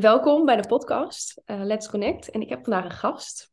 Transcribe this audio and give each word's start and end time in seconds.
Welkom 0.00 0.44
bij 0.44 0.56
de 0.56 0.68
podcast 0.68 1.42
uh, 1.46 1.64
Let's 1.64 1.88
Connect. 1.88 2.30
En 2.30 2.40
ik 2.40 2.48
heb 2.48 2.62
vandaag 2.62 2.84
een 2.84 2.90
gast, 2.90 3.52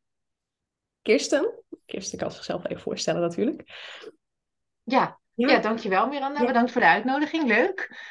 Kirsten. 1.01 1.63
Kirsten 1.85 2.17
kan 2.17 2.31
zichzelf 2.31 2.65
even 2.65 2.81
voorstellen 2.81 3.21
natuurlijk. 3.21 3.63
Ja, 4.83 5.19
ja. 5.33 5.47
ja 5.47 5.59
dankjewel 5.59 6.07
Miranda. 6.07 6.39
Ja. 6.39 6.45
Bedankt 6.45 6.71
voor 6.71 6.81
de 6.81 6.87
uitnodiging. 6.87 7.47
Leuk. 7.47 8.01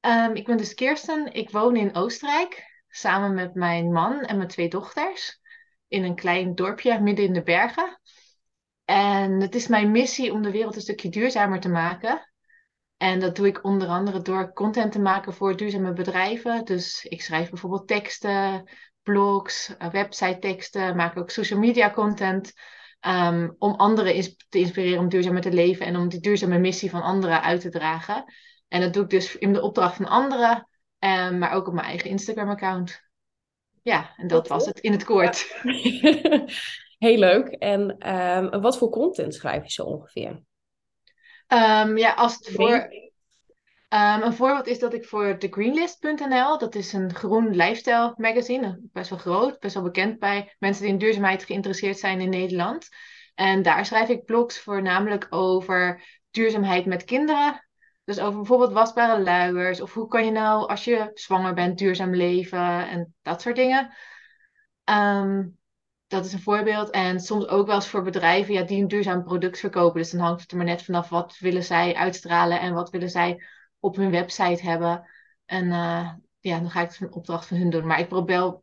Um, 0.00 0.34
ik 0.34 0.46
ben 0.46 0.56
dus 0.56 0.74
Kirsten. 0.74 1.32
Ik 1.32 1.50
woon 1.50 1.76
in 1.76 1.94
Oostenrijk 1.94 2.82
samen 2.88 3.34
met 3.34 3.54
mijn 3.54 3.92
man 3.92 4.20
en 4.20 4.36
mijn 4.36 4.48
twee 4.48 4.68
dochters 4.68 5.40
in 5.88 6.04
een 6.04 6.14
klein 6.14 6.54
dorpje 6.54 7.00
midden 7.00 7.24
in 7.24 7.32
de 7.32 7.42
bergen. 7.42 8.00
En 8.84 9.40
het 9.40 9.54
is 9.54 9.66
mijn 9.66 9.90
missie 9.90 10.32
om 10.32 10.42
de 10.42 10.50
wereld 10.50 10.74
een 10.74 10.80
stukje 10.80 11.08
duurzamer 11.08 11.60
te 11.60 11.68
maken. 11.68 12.33
En 13.04 13.20
dat 13.20 13.36
doe 13.36 13.46
ik 13.46 13.64
onder 13.64 13.88
andere 13.88 14.22
door 14.22 14.52
content 14.52 14.92
te 14.92 15.00
maken 15.00 15.32
voor 15.32 15.56
duurzame 15.56 15.92
bedrijven. 15.92 16.64
Dus 16.64 17.04
ik 17.04 17.22
schrijf 17.22 17.50
bijvoorbeeld 17.50 17.88
teksten, 17.88 18.70
blogs, 19.02 19.76
eh, 19.76 19.90
website 19.90 20.38
teksten, 20.38 20.96
maak 20.96 21.18
ook 21.18 21.30
social 21.30 21.58
media 21.58 21.90
content. 21.90 22.52
Um, 23.00 23.56
om 23.58 23.74
anderen 23.74 24.36
te 24.48 24.58
inspireren 24.58 24.98
om 24.98 25.08
duurzamer 25.08 25.40
te 25.40 25.52
leven 25.52 25.86
en 25.86 25.96
om 25.96 26.08
die 26.08 26.20
duurzame 26.20 26.58
missie 26.58 26.90
van 26.90 27.02
anderen 27.02 27.42
uit 27.42 27.60
te 27.60 27.68
dragen. 27.68 28.24
En 28.68 28.80
dat 28.80 28.92
doe 28.92 29.02
ik 29.02 29.10
dus 29.10 29.36
in 29.36 29.52
de 29.52 29.62
opdracht 29.62 29.96
van 29.96 30.06
anderen, 30.06 30.68
um, 30.98 31.38
maar 31.38 31.52
ook 31.52 31.66
op 31.66 31.74
mijn 31.74 31.86
eigen 31.86 32.10
Instagram-account. 32.10 33.00
Ja, 33.82 34.14
en 34.16 34.26
dat 34.26 34.48
was 34.48 34.66
het 34.66 34.78
in 34.80 34.92
het 34.92 35.04
kort. 35.04 35.62
Heel 37.06 37.18
leuk. 37.18 37.48
En 37.48 38.10
um, 38.14 38.60
wat 38.60 38.78
voor 38.78 38.90
content 38.90 39.34
schrijf 39.34 39.62
je 39.62 39.70
zo 39.70 39.82
ongeveer? 39.82 40.42
Um, 41.48 41.96
ja, 41.96 42.12
als 42.12 42.34
het 42.34 42.50
voor. 42.50 43.02
Um, 43.88 44.22
een 44.22 44.34
voorbeeld 44.34 44.66
is 44.66 44.78
dat 44.78 44.94
ik 44.94 45.04
voor 45.04 45.38
thegreenlist.nl, 45.38 46.58
dat 46.58 46.74
is 46.74 46.92
een 46.92 47.14
groen 47.14 47.56
lifestyle 47.56 48.14
magazine, 48.16 48.80
best 48.92 49.10
wel 49.10 49.18
groot, 49.18 49.58
best 49.58 49.74
wel 49.74 49.82
bekend 49.82 50.18
bij 50.18 50.54
mensen 50.58 50.82
die 50.82 50.92
in 50.92 50.98
duurzaamheid 50.98 51.44
geïnteresseerd 51.44 51.98
zijn 51.98 52.20
in 52.20 52.28
Nederland. 52.28 52.88
En 53.34 53.62
daar 53.62 53.86
schrijf 53.86 54.08
ik 54.08 54.24
blogs 54.24 54.58
voornamelijk 54.58 55.26
over 55.30 56.02
duurzaamheid 56.30 56.86
met 56.86 57.04
kinderen. 57.04 57.66
Dus 58.04 58.20
over 58.20 58.36
bijvoorbeeld 58.36 58.72
wasbare 58.72 59.22
luiers, 59.22 59.80
of 59.80 59.94
hoe 59.94 60.08
kan 60.08 60.24
je 60.24 60.30
nou 60.30 60.68
als 60.68 60.84
je 60.84 61.10
zwanger 61.14 61.54
bent 61.54 61.78
duurzaam 61.78 62.14
leven 62.14 62.88
en 62.88 63.14
dat 63.22 63.42
soort 63.42 63.56
dingen. 63.56 63.94
Um, 64.84 65.58
dat 66.06 66.24
is 66.24 66.32
een 66.32 66.40
voorbeeld. 66.40 66.90
En 66.90 67.20
soms 67.20 67.46
ook 67.46 67.66
wel 67.66 67.74
eens 67.74 67.88
voor 67.88 68.02
bedrijven 68.02 68.54
ja, 68.54 68.62
die 68.62 68.80
een 68.80 68.88
duurzaam 68.88 69.24
product 69.24 69.58
verkopen. 69.58 70.00
Dus 70.00 70.10
dan 70.10 70.20
hangt 70.20 70.40
het 70.40 70.50
er 70.50 70.56
maar 70.56 70.66
net 70.66 70.82
vanaf 70.82 71.08
wat 71.08 71.38
willen 71.38 71.64
zij 71.64 71.94
uitstralen 71.94 72.60
en 72.60 72.74
wat 72.74 72.90
willen 72.90 73.10
zij 73.10 73.44
op 73.78 73.96
hun 73.96 74.10
website 74.10 74.62
hebben. 74.62 75.08
En 75.44 75.64
uh, 75.64 76.12
ja, 76.40 76.58
dan 76.58 76.70
ga 76.70 76.80
ik 76.80 76.88
het 76.88 77.00
een 77.00 77.12
opdracht 77.12 77.46
van 77.46 77.56
hun 77.56 77.70
doen. 77.70 77.86
Maar 77.86 77.98
ik 77.98 78.08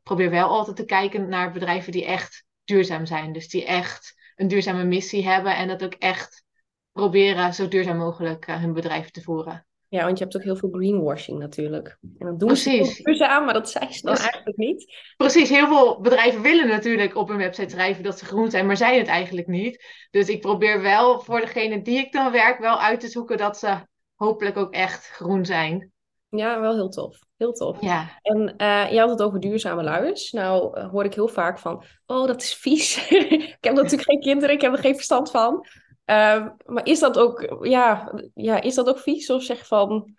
probeer, 0.04 0.30
wel 0.30 0.48
altijd 0.48 0.76
te 0.76 0.86
kijken 0.86 1.30
naar 1.30 1.52
bedrijven 1.52 1.92
die 1.92 2.06
echt 2.06 2.46
duurzaam 2.64 3.06
zijn. 3.06 3.34
Dus 3.34 3.48
die 3.48 3.66
echt 3.66 4.20
een 4.36 4.48
duurzame 4.48 4.84
missie 4.84 5.28
hebben 5.28 5.56
en 5.56 5.68
dat 5.68 5.84
ook 5.84 5.94
echt 5.94 6.44
proberen 6.92 7.54
zo 7.54 7.68
duurzaam 7.68 7.98
mogelijk 7.98 8.48
uh, 8.48 8.60
hun 8.60 8.74
bedrijf 8.74 9.10
te 9.10 9.22
voeren. 9.22 9.66
Ja, 9.92 10.06
want 10.06 10.18
je 10.18 10.24
hebt 10.24 10.36
ook 10.36 10.44
heel 10.44 10.56
veel 10.56 10.70
greenwashing 10.72 11.40
natuurlijk. 11.40 11.98
En 12.18 12.28
dat 12.28 12.40
doen 12.40 12.48
Precies. 12.48 12.96
ze 12.96 13.28
aan, 13.28 13.46
maar 13.46 13.54
dat 13.54 13.70
zijn 13.70 13.94
ze 13.94 14.02
dan 14.06 14.16
eigenlijk 14.16 14.58
niet. 14.58 14.94
Precies, 15.18 15.50
heel 15.50 15.68
veel 15.68 16.02
bedrijven 16.02 16.42
willen 16.42 16.68
natuurlijk 16.68 17.16
op 17.16 17.28
hun 17.28 17.38
website 17.38 17.70
schrijven 17.70 18.04
dat 18.04 18.20
ze 18.20 18.26
groen 18.26 18.52
zijn, 18.52 18.66
maar 18.66 18.78
zijn 18.78 18.98
het 18.98 19.08
eigenlijk 19.08 19.48
niet. 19.48 19.86
Dus 20.12 20.28
ik 20.28 20.42
probeer 20.42 20.82
wel 20.82 21.20
voor 21.20 21.40
degene 21.40 21.82
die 21.82 21.98
ik 21.98 22.12
dan 22.12 22.32
werk 22.32 22.60
wel 22.60 22.80
uit 22.80 23.00
te 23.00 23.08
zoeken 23.08 23.38
dat 23.38 23.58
ze 23.58 23.78
hopelijk 24.16 24.58
ook 24.58 24.74
echt 24.74 25.08
groen 25.08 25.46
zijn. 25.46 25.92
Ja, 26.30 26.60
wel 26.60 26.74
heel 26.74 26.90
tof. 26.90 27.20
Heel 27.38 27.54
tof. 27.54 27.82
Ja. 27.82 28.20
En 28.22 28.54
uh, 28.58 28.92
je 28.92 29.00
had 29.00 29.10
het 29.10 29.22
over 29.22 29.40
duurzame 29.40 29.84
luiers. 29.84 30.32
Nou 30.32 30.80
uh, 30.80 30.90
hoor 30.90 31.06
ik 31.06 31.14
heel 31.14 31.28
vaak 31.28 31.60
van, 31.60 31.84
oh 32.06 32.28
dat 32.28 32.42
is 32.42 32.54
vies. 32.54 33.10
ik 33.58 33.58
heb 33.60 33.74
natuurlijk 33.74 34.10
geen 34.10 34.20
kinderen, 34.20 34.56
ik 34.56 34.62
heb 34.62 34.74
er 34.74 34.80
geen 34.80 34.96
verstand 34.96 35.32
van. 35.32 35.66
Uh, 36.06 36.48
maar 36.66 36.86
is 36.86 37.00
dat 37.00 37.18
ook, 37.18 37.58
ja, 37.62 38.14
ja, 38.34 38.62
is 38.62 38.76
dat 38.76 38.90
ook 38.90 39.00
vies? 39.00 39.30
Of 39.30 39.44
zeg 39.44 39.68
van, 39.68 40.16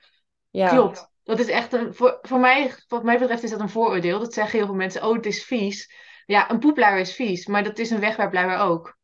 ja. 0.50 0.68
Klopt. 0.68 1.10
Dat 1.24 1.38
is 1.38 1.48
echt 1.48 1.72
een, 1.72 1.94
voor, 1.94 2.18
voor 2.22 2.40
mij, 2.40 2.74
wat 2.88 3.02
mij 3.02 3.18
betreft 3.18 3.42
is 3.42 3.50
dat 3.50 3.60
een 3.60 3.68
vooroordeel. 3.68 4.18
Dat 4.18 4.34
zeggen 4.34 4.58
heel 4.58 4.66
veel 4.66 4.76
mensen, 4.76 5.04
oh 5.04 5.14
het 5.14 5.26
is 5.26 5.44
vies. 5.44 5.92
Ja, 6.26 6.50
een 6.50 6.58
poepluier 6.58 7.00
is 7.00 7.14
vies, 7.14 7.46
maar 7.46 7.64
dat 7.64 7.78
is 7.78 7.90
een 7.90 8.00
wegwerpluier 8.00 8.58
ook. 8.58 8.96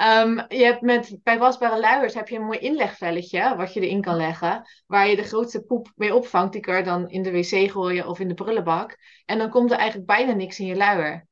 um, 0.00 0.44
je 0.58 0.64
hebt 0.64 0.80
met, 0.80 1.18
bij 1.22 1.38
wasbare 1.38 1.80
luiers 1.80 2.14
heb 2.14 2.28
je 2.28 2.36
een 2.36 2.44
mooi 2.44 2.58
inlegvelletje 2.58 3.56
wat 3.56 3.72
je 3.72 3.80
erin 3.80 4.00
kan 4.00 4.16
leggen. 4.16 4.68
Waar 4.86 5.08
je 5.08 5.16
de 5.16 5.22
grootste 5.22 5.62
poep 5.62 5.92
mee 5.96 6.14
opvangt. 6.14 6.52
Die 6.52 6.60
kan 6.60 6.76
je 6.76 6.82
dan 6.82 7.08
in 7.08 7.22
de 7.22 7.30
wc 7.30 7.70
gooien 7.70 8.06
of 8.06 8.20
in 8.20 8.28
de 8.28 8.34
prullenbak. 8.34 8.96
En 9.24 9.38
dan 9.38 9.50
komt 9.50 9.70
er 9.70 9.76
eigenlijk 9.76 10.06
bijna 10.06 10.32
niks 10.32 10.58
in 10.58 10.66
je 10.66 10.76
luier. 10.76 11.26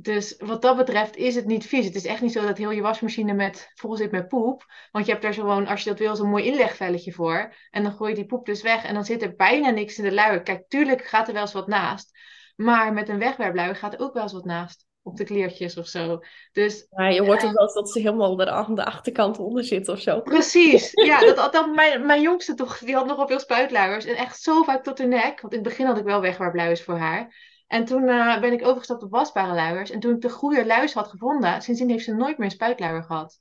Dus 0.00 0.34
wat 0.38 0.62
dat 0.62 0.76
betreft 0.76 1.16
is 1.16 1.34
het 1.34 1.46
niet 1.46 1.66
vies. 1.66 1.84
Het 1.84 1.94
is 1.94 2.04
echt 2.04 2.20
niet 2.20 2.32
zo 2.32 2.46
dat 2.46 2.58
heel 2.58 2.70
je 2.70 2.82
wasmachine 2.82 3.32
met, 3.32 3.70
vol 3.74 3.96
zit 3.96 4.10
met 4.10 4.28
poep. 4.28 4.64
Want 4.90 5.06
je 5.06 5.10
hebt 5.10 5.22
daar 5.24 5.34
gewoon, 5.34 5.66
als 5.66 5.82
je 5.82 5.90
dat 5.90 5.98
wil, 5.98 6.16
zo'n 6.16 6.28
mooi 6.28 6.44
inlegvelletje 6.44 7.12
voor. 7.12 7.54
En 7.70 7.82
dan 7.82 7.92
gooi 7.92 8.10
je 8.10 8.16
die 8.16 8.26
poep 8.26 8.46
dus 8.46 8.62
weg 8.62 8.84
en 8.84 8.94
dan 8.94 9.04
zit 9.04 9.22
er 9.22 9.34
bijna 9.34 9.70
niks 9.70 9.98
in 9.98 10.04
de 10.04 10.12
luier. 10.12 10.42
Kijk, 10.42 10.64
tuurlijk 10.68 11.04
gaat 11.04 11.26
er 11.26 11.32
wel 11.32 11.42
eens 11.42 11.52
wat 11.52 11.66
naast. 11.66 12.18
Maar 12.56 12.92
met 12.92 13.08
een 13.08 13.18
wegwerpluier 13.18 13.76
gaat 13.76 13.92
er 13.92 14.00
ook 14.00 14.14
wel 14.14 14.22
eens 14.22 14.32
wat 14.32 14.44
naast. 14.44 14.86
Op 15.02 15.16
de 15.16 15.24
kleertjes 15.24 15.76
of 15.76 15.86
zo. 15.86 16.20
Dus, 16.52 16.86
ja, 16.90 17.08
je 17.08 17.22
hoort 17.22 17.44
ook 17.44 17.52
wel 17.52 17.62
eens 17.62 17.74
dat 17.74 17.90
ze 17.90 17.98
helemaal 17.98 18.46
aan 18.46 18.74
de 18.74 18.84
achterkant 18.84 19.38
onder 19.38 19.64
zit 19.64 19.88
of 19.88 20.00
zo. 20.00 20.20
Precies. 20.20 20.90
Ja, 20.92 21.20
dat, 21.20 21.52
dat, 21.52 21.74
mijn, 21.74 22.06
mijn 22.06 22.20
jongste 22.20 22.54
toch, 22.54 22.78
die 22.78 22.94
had 22.94 23.06
nogal 23.06 23.26
veel 23.26 23.40
spuitluiers. 23.40 24.04
En 24.04 24.16
echt 24.16 24.40
zo 24.40 24.62
vaak 24.62 24.82
tot 24.82 24.96
de 24.96 25.06
nek. 25.06 25.40
Want 25.40 25.52
in 25.52 25.60
het 25.60 25.68
begin 25.68 25.86
had 25.86 25.98
ik 25.98 26.04
wel 26.04 26.20
wegwerpluiers 26.20 26.82
voor 26.82 26.96
haar. 26.96 27.34
En 27.68 27.84
toen 27.84 28.02
uh, 28.02 28.40
ben 28.40 28.52
ik 28.52 28.66
overgestapt 28.66 29.02
op 29.02 29.10
wasbare 29.10 29.54
luiers. 29.54 29.90
En 29.90 30.00
toen 30.00 30.14
ik 30.14 30.20
de 30.20 30.30
goede 30.30 30.66
luiers 30.66 30.94
had 30.94 31.08
gevonden, 31.08 31.62
sindsdien 31.62 31.90
heeft 31.90 32.04
ze 32.04 32.14
nooit 32.14 32.38
meer 32.38 32.46
een 32.46 32.52
spuitluier 32.52 33.02
gehad. 33.02 33.40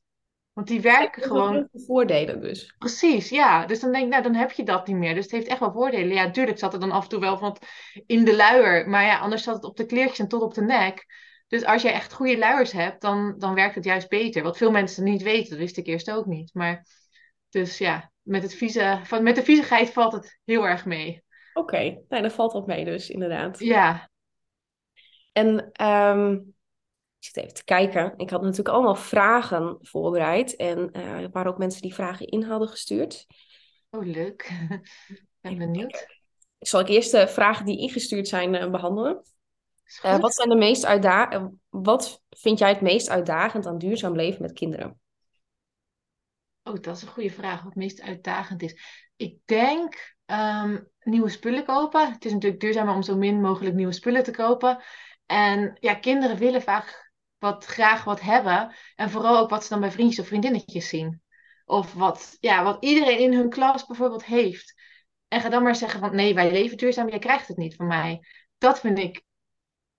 Want 0.53 0.67
die 0.67 0.81
werken 0.81 1.23
gewoon. 1.23 1.69
Voordelen 1.73 2.41
dus. 2.41 2.75
Precies, 2.77 3.29
ja. 3.29 3.65
Dus 3.65 3.79
dan 3.79 3.91
denk 3.91 4.03
ik, 4.03 4.09
nou, 4.09 4.23
dan 4.23 4.35
heb 4.35 4.51
je 4.51 4.63
dat 4.63 4.87
niet 4.87 4.95
meer. 4.95 5.13
Dus 5.13 5.23
het 5.23 5.31
heeft 5.31 5.47
echt 5.47 5.59
wel 5.59 5.71
voordelen. 5.71 6.13
Ja, 6.13 6.31
tuurlijk 6.31 6.59
zat 6.59 6.73
er 6.73 6.79
dan 6.79 6.91
af 6.91 7.03
en 7.03 7.09
toe 7.09 7.19
wel 7.19 7.39
wat 7.39 7.65
in 8.05 8.25
de 8.25 8.35
luier. 8.35 8.89
Maar 8.89 9.03
ja, 9.03 9.19
anders 9.19 9.43
zat 9.43 9.55
het 9.55 9.63
op 9.63 9.77
de 9.77 9.85
kleertjes 9.85 10.19
en 10.19 10.27
tot 10.27 10.41
op 10.41 10.53
de 10.53 10.61
nek. 10.61 11.05
Dus 11.47 11.65
als 11.65 11.81
je 11.81 11.89
echt 11.89 12.13
goede 12.13 12.37
luiers 12.37 12.71
hebt, 12.71 13.01
dan, 13.01 13.35
dan 13.37 13.53
werkt 13.53 13.75
het 13.75 13.83
juist 13.83 14.09
beter. 14.09 14.43
Wat 14.43 14.57
veel 14.57 14.71
mensen 14.71 15.03
niet 15.03 15.21
weten, 15.21 15.49
dat 15.49 15.59
wist 15.59 15.77
ik 15.77 15.87
eerst 15.87 16.11
ook 16.11 16.25
niet. 16.25 16.53
Maar 16.53 16.85
dus 17.49 17.77
ja, 17.77 18.11
met, 18.21 18.43
het 18.43 18.55
vieze, 18.55 18.99
van, 19.03 19.23
met 19.23 19.35
de 19.35 19.43
viezigheid 19.43 19.89
valt 19.89 20.13
het 20.13 20.39
heel 20.43 20.67
erg 20.67 20.85
mee. 20.85 21.23
Oké, 21.53 21.75
okay. 21.75 22.01
nou, 22.09 22.21
dan 22.21 22.31
valt 22.31 22.53
wat 22.53 22.67
mee 22.67 22.85
dus, 22.85 23.09
inderdaad. 23.09 23.59
Ja, 23.59 24.09
en 25.37 25.85
um, 25.87 26.55
ik 27.19 27.25
zit 27.25 27.37
even 27.37 27.53
te 27.53 27.63
kijken. 27.63 28.13
Ik 28.17 28.29
had 28.29 28.41
natuurlijk 28.41 28.69
allemaal 28.69 28.95
vragen 28.95 29.77
voorbereid. 29.81 30.55
En 30.55 30.89
uh, 30.93 31.21
er 31.21 31.29
waren 31.29 31.51
ook 31.51 31.57
mensen 31.57 31.81
die 31.81 31.93
vragen 31.93 32.27
in 32.27 32.43
hadden 32.43 32.67
gestuurd. 32.67 33.25
Oh, 33.89 34.05
leuk. 34.05 34.51
Ik 35.07 35.25
ben 35.41 35.57
benieuwd. 35.57 36.07
Zal 36.59 36.79
ik 36.79 36.87
eerst 36.87 37.11
de 37.11 37.27
vragen 37.27 37.65
die 37.65 37.79
ingestuurd 37.79 38.27
zijn 38.27 38.53
uh, 38.53 38.69
behandelen? 38.71 39.21
Uh, 40.05 40.19
wat, 40.19 40.35
zijn 40.35 40.49
de 40.49 40.55
meest 40.55 40.85
uitda 40.85 41.51
wat 41.69 42.23
vind 42.29 42.59
jij 42.59 42.69
het 42.69 42.81
meest 42.81 43.09
uitdagend 43.09 43.65
aan 43.65 43.77
duurzaam 43.77 44.15
leven 44.15 44.41
met 44.41 44.53
kinderen? 44.53 44.99
Oh, 46.63 46.73
dat 46.81 46.95
is 46.95 47.01
een 47.01 47.07
goede 47.07 47.31
vraag. 47.31 47.57
Wat 47.57 47.65
het 47.65 47.75
meest 47.75 48.01
uitdagend 48.01 48.61
is. 48.61 48.81
Ik 49.15 49.37
denk 49.45 50.15
um, 50.25 50.87
nieuwe 50.99 51.29
spullen 51.29 51.65
kopen. 51.65 52.11
Het 52.11 52.25
is 52.25 52.31
natuurlijk 52.31 52.61
duurzamer 52.61 52.95
om 52.95 53.03
zo 53.03 53.15
min 53.15 53.41
mogelijk 53.41 53.75
nieuwe 53.75 53.93
spullen 53.93 54.23
te 54.23 54.31
kopen. 54.31 54.83
En 55.27 55.77
ja, 55.79 55.95
kinderen 55.95 56.37
willen 56.37 56.61
vaak 56.61 57.11
wat, 57.37 57.65
graag 57.65 58.03
wat 58.03 58.21
hebben. 58.21 58.75
En 58.95 59.09
vooral 59.09 59.37
ook 59.37 59.49
wat 59.49 59.63
ze 59.63 59.69
dan 59.69 59.79
bij 59.79 59.91
vriendjes 59.91 60.19
of 60.19 60.27
vriendinnetjes 60.27 60.87
zien. 60.89 61.21
Of 61.65 61.93
wat, 61.93 62.37
ja, 62.39 62.63
wat 62.63 62.77
iedereen 62.83 63.19
in 63.19 63.33
hun 63.33 63.49
klas 63.49 63.85
bijvoorbeeld 63.85 64.25
heeft. 64.25 64.73
En 65.27 65.41
ga 65.41 65.49
dan 65.49 65.63
maar 65.63 65.75
zeggen 65.75 65.99
van 65.99 66.15
nee, 66.15 66.33
wij 66.33 66.51
leven 66.51 66.77
duurzaam, 66.77 67.09
jij 67.09 67.19
krijgt 67.19 67.47
het 67.47 67.57
niet 67.57 67.75
van 67.75 67.87
mij. 67.87 68.19
Dat 68.57 68.79
vind 68.79 68.99
ik, 68.99 69.23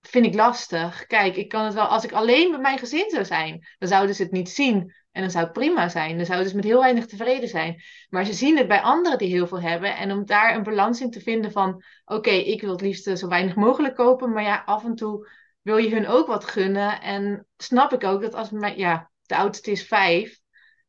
vind 0.09 0.27
ik 0.27 0.35
lastig. 0.35 1.07
Kijk, 1.07 1.37
ik 1.37 1.49
kan 1.49 1.65
het 1.65 1.75
wel, 1.75 1.85
als 1.85 2.05
ik 2.05 2.13
alleen 2.13 2.51
met 2.51 2.61
mijn 2.61 2.79
gezin 2.79 3.11
zou 3.11 3.25
zijn, 3.25 3.67
dan 3.79 3.89
zouden 3.89 4.15
ze 4.15 4.23
het 4.23 4.33
niet 4.33 4.49
zien. 4.49 4.95
En 5.13 5.23
dan 5.23 5.31
zou 5.31 5.45
het 5.45 5.53
prima 5.53 5.89
zijn. 5.89 6.17
Dan 6.17 6.27
zouden 6.27 6.49
ze 6.49 6.57
met 6.57 6.65
heel 6.65 6.81
weinig 6.81 7.07
tevreden 7.07 7.49
zijn. 7.49 7.83
Maar 8.09 8.25
ze 8.25 8.33
zien 8.33 8.57
het 8.57 8.69
bij 8.69 8.81
anderen 8.81 9.19
die 9.19 9.29
heel 9.29 9.47
veel 9.47 9.61
hebben. 9.61 9.97
En 9.97 10.13
om 10.13 10.27
daar 10.27 10.55
een 10.55 10.63
balans 10.63 11.01
in 11.01 11.11
te 11.11 11.21
vinden 11.21 11.53
van... 11.53 11.83
Oké, 12.05 12.31
ik 12.31 12.61
wil 12.61 12.71
het 12.71 12.81
liefst 12.81 13.19
zo 13.19 13.29
weinig 13.29 13.55
mogelijk 13.55 13.95
kopen. 13.95 14.33
Maar 14.33 14.43
ja, 14.43 14.63
af 14.67 14.85
en 14.85 14.95
toe 14.95 15.29
wil 15.63 15.77
je 15.77 15.95
hun 15.95 16.07
ook 16.07 16.27
wat 16.27 16.45
gunnen. 16.45 17.01
En 17.01 17.47
snap 17.57 17.93
ik 17.93 18.05
ook 18.05 18.23
dat 18.23 18.35
als... 18.35 18.51
Mijn, 18.51 18.79
ja, 18.79 19.11
de 19.23 19.37
oudste 19.37 19.71
is 19.71 19.87
vijf. 19.87 20.39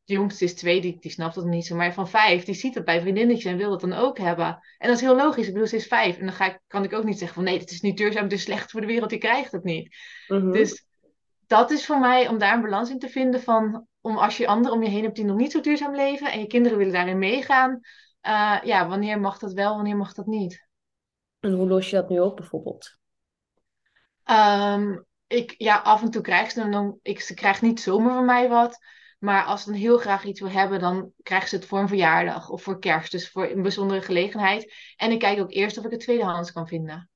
De 0.04 0.12
jongste 0.12 0.44
is 0.44 0.54
twee, 0.54 0.80
die, 0.80 0.96
die 1.00 1.10
snapt 1.10 1.34
dat 1.34 1.44
niet 1.44 1.66
zo. 1.66 1.76
Maar 1.76 1.94
van 1.94 2.08
vijf, 2.08 2.44
die 2.44 2.54
ziet 2.54 2.74
het 2.74 2.84
bij 2.84 3.00
vriendinnetjes 3.00 3.52
en 3.52 3.58
wil 3.58 3.70
het 3.70 3.80
dan 3.80 3.92
ook 3.92 4.18
hebben. 4.18 4.46
En 4.78 4.88
dat 4.88 4.96
is 4.96 5.02
heel 5.02 5.16
logisch. 5.16 5.46
Ik 5.46 5.52
bedoel, 5.52 5.68
ze 5.68 5.76
is 5.76 5.86
vijf. 5.86 6.18
En 6.18 6.24
dan 6.24 6.34
ga 6.34 6.46
ik, 6.46 6.60
kan 6.66 6.84
ik 6.84 6.92
ook 6.92 7.04
niet 7.04 7.18
zeggen 7.18 7.34
van... 7.34 7.44
Nee, 7.44 7.58
het 7.58 7.70
is 7.70 7.80
niet 7.80 7.96
duurzaam, 7.96 8.22
het 8.22 8.32
is 8.32 8.42
slecht 8.42 8.70
voor 8.70 8.80
de 8.80 8.86
wereld. 8.86 9.10
Je 9.10 9.18
krijgt 9.18 9.52
het 9.52 9.64
niet. 9.64 9.96
Mhm. 10.28 10.52
Dus 10.52 10.84
dat 11.46 11.70
is 11.70 11.86
voor 11.86 11.98
mij 11.98 12.28
om 12.28 12.38
daar 12.38 12.54
een 12.54 12.62
balans 12.62 12.90
in 12.90 12.98
te 12.98 13.08
vinden 13.08 13.42
van 13.42 13.86
om 14.00 14.18
als 14.18 14.36
je 14.36 14.46
anderen 14.46 14.76
om 14.76 14.82
je 14.82 14.90
heen 14.90 15.02
hebt 15.02 15.16
die 15.16 15.24
nog 15.24 15.36
niet 15.36 15.52
zo 15.52 15.60
duurzaam 15.60 15.94
leven 15.94 16.32
en 16.32 16.40
je 16.40 16.46
kinderen 16.46 16.78
willen 16.78 16.92
daarin 16.92 17.18
meegaan, 17.18 17.80
uh, 18.22 18.58
ja, 18.62 18.88
wanneer 18.88 19.20
mag 19.20 19.38
dat 19.38 19.52
wel, 19.52 19.74
wanneer 19.74 19.96
mag 19.96 20.14
dat 20.14 20.26
niet? 20.26 20.68
En 21.40 21.52
hoe 21.52 21.68
los 21.68 21.90
je 21.90 21.96
dat 21.96 22.08
nu 22.08 22.20
op 22.20 22.36
bijvoorbeeld? 22.36 22.98
Ehm, 24.24 24.98
ik, 25.26 25.54
ja, 25.58 25.76
af 25.76 26.02
en 26.02 26.10
toe 26.10 26.22
krijg 26.22 26.50
ze 26.50 26.60
hem 26.60 26.70
dan. 26.70 26.98
Ik, 27.02 27.20
ze 27.20 27.34
krijgt 27.34 27.62
niet 27.62 27.80
zomaar 27.80 28.14
van 28.14 28.24
mij 28.24 28.48
wat. 28.48 28.78
Maar 29.20 29.44
als 29.44 29.62
ze 29.62 29.70
dan 29.70 29.78
heel 29.78 29.98
graag 29.98 30.24
iets 30.24 30.40
wil 30.40 30.50
hebben, 30.50 30.80
dan 30.80 31.12
krijgt 31.22 31.48
ze 31.48 31.56
het 31.56 31.66
voor 31.66 31.78
een 31.78 31.88
verjaardag 31.88 32.50
of 32.50 32.62
voor 32.62 32.78
kerst. 32.78 33.12
Dus 33.12 33.30
voor 33.30 33.50
een 33.50 33.62
bijzondere 33.62 34.02
gelegenheid. 34.02 34.74
En 34.96 35.10
ik 35.10 35.18
kijk 35.18 35.40
ook 35.40 35.52
eerst 35.52 35.78
of 35.78 35.84
ik 35.84 35.90
het 35.90 36.00
tweedehands 36.00 36.52
kan 36.52 36.66
vinden. 36.66 37.10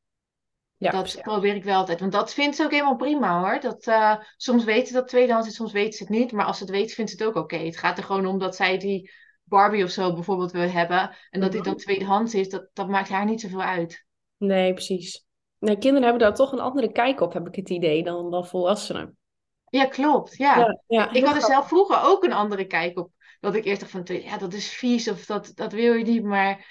Ja, 0.77 0.91
dat 0.91 1.19
probeer 1.23 1.55
ik 1.55 1.65
wel 1.65 1.77
altijd. 1.77 2.01
Want 2.01 2.13
dat 2.13 2.35
vindt 2.35 2.57
ze 2.57 2.65
ook 2.65 2.71
helemaal 2.71 2.97
prima 2.97 3.41
hoor. 3.41 3.61
Dat, 3.61 3.87
uh, 3.87 4.17
soms 4.37 4.65
weten 4.65 4.87
ze 4.87 4.93
dat 4.93 5.09
tweedehands 5.09 5.49
is, 5.49 5.55
soms 5.55 5.73
weten 5.73 5.93
ze 5.93 6.03
het 6.03 6.13
niet. 6.13 6.33
Maar 6.33 6.45
als 6.45 6.59
ze 6.59 6.65
het 6.65 6.73
weet, 6.73 6.93
vindt 6.93 7.11
ze 7.11 7.17
het 7.17 7.27
ook 7.27 7.43
oké. 7.43 7.57
Het 7.57 7.77
gaat 7.77 7.99
er 7.99 8.05
gewoon 8.05 8.27
om 8.27 8.39
dat 8.39 8.57
zij 8.57 8.79
die 8.79 9.11
Barbie 9.45 9.85
of 9.85 9.91
zo 9.91 10.13
bijvoorbeeld 10.13 10.53
wil 10.53 10.71
hebben. 10.71 11.17
En 11.31 11.41
dat 11.41 11.51
die 11.51 11.61
mhm. 11.61 11.69
dan 11.69 11.79
tweedehands 11.79 12.35
is, 12.35 12.49
dat, 12.49 12.69
dat 12.73 12.89
maakt 12.89 13.09
haar 13.09 13.25
niet 13.25 13.41
zoveel 13.41 13.63
uit. 13.63 14.07
Nee, 14.37 14.73
precies. 14.73 15.25
Nee, 15.59 15.79
kinderen 15.79 16.03
hebben 16.03 16.23
daar 16.23 16.35
toch 16.35 16.53
een 16.53 16.61
andere 16.61 16.93
kijk 16.93 17.21
op, 17.21 17.33
heb 17.33 17.47
ik 17.47 17.55
het 17.55 17.71
idee, 17.71 18.03
dan, 18.03 18.31
dan 18.31 18.47
volwassenen. 18.47 19.17
Ja, 19.75 19.87
klopt. 19.87 20.37
Ja. 20.37 20.81
ja, 20.87 21.13
ik 21.13 21.25
had 21.25 21.35
er 21.35 21.43
zelf 21.43 21.69
vroeger 21.69 22.01
ook 22.03 22.25
een 22.25 22.33
andere 22.33 22.67
kijk 22.67 22.99
op. 22.99 23.11
Dat 23.41 23.55
ik 23.55 23.65
eerst 23.65 23.81
dacht 23.81 23.93
van, 23.93 24.23
ja, 24.23 24.39
dat 24.39 24.53
is 24.53 24.69
vies 24.69 25.09
of 25.09 25.27
dat, 25.27 25.53
dat 25.55 25.73
wil 25.73 25.93
je 25.95 26.05
niet. 26.05 26.25
Maar 26.25 26.67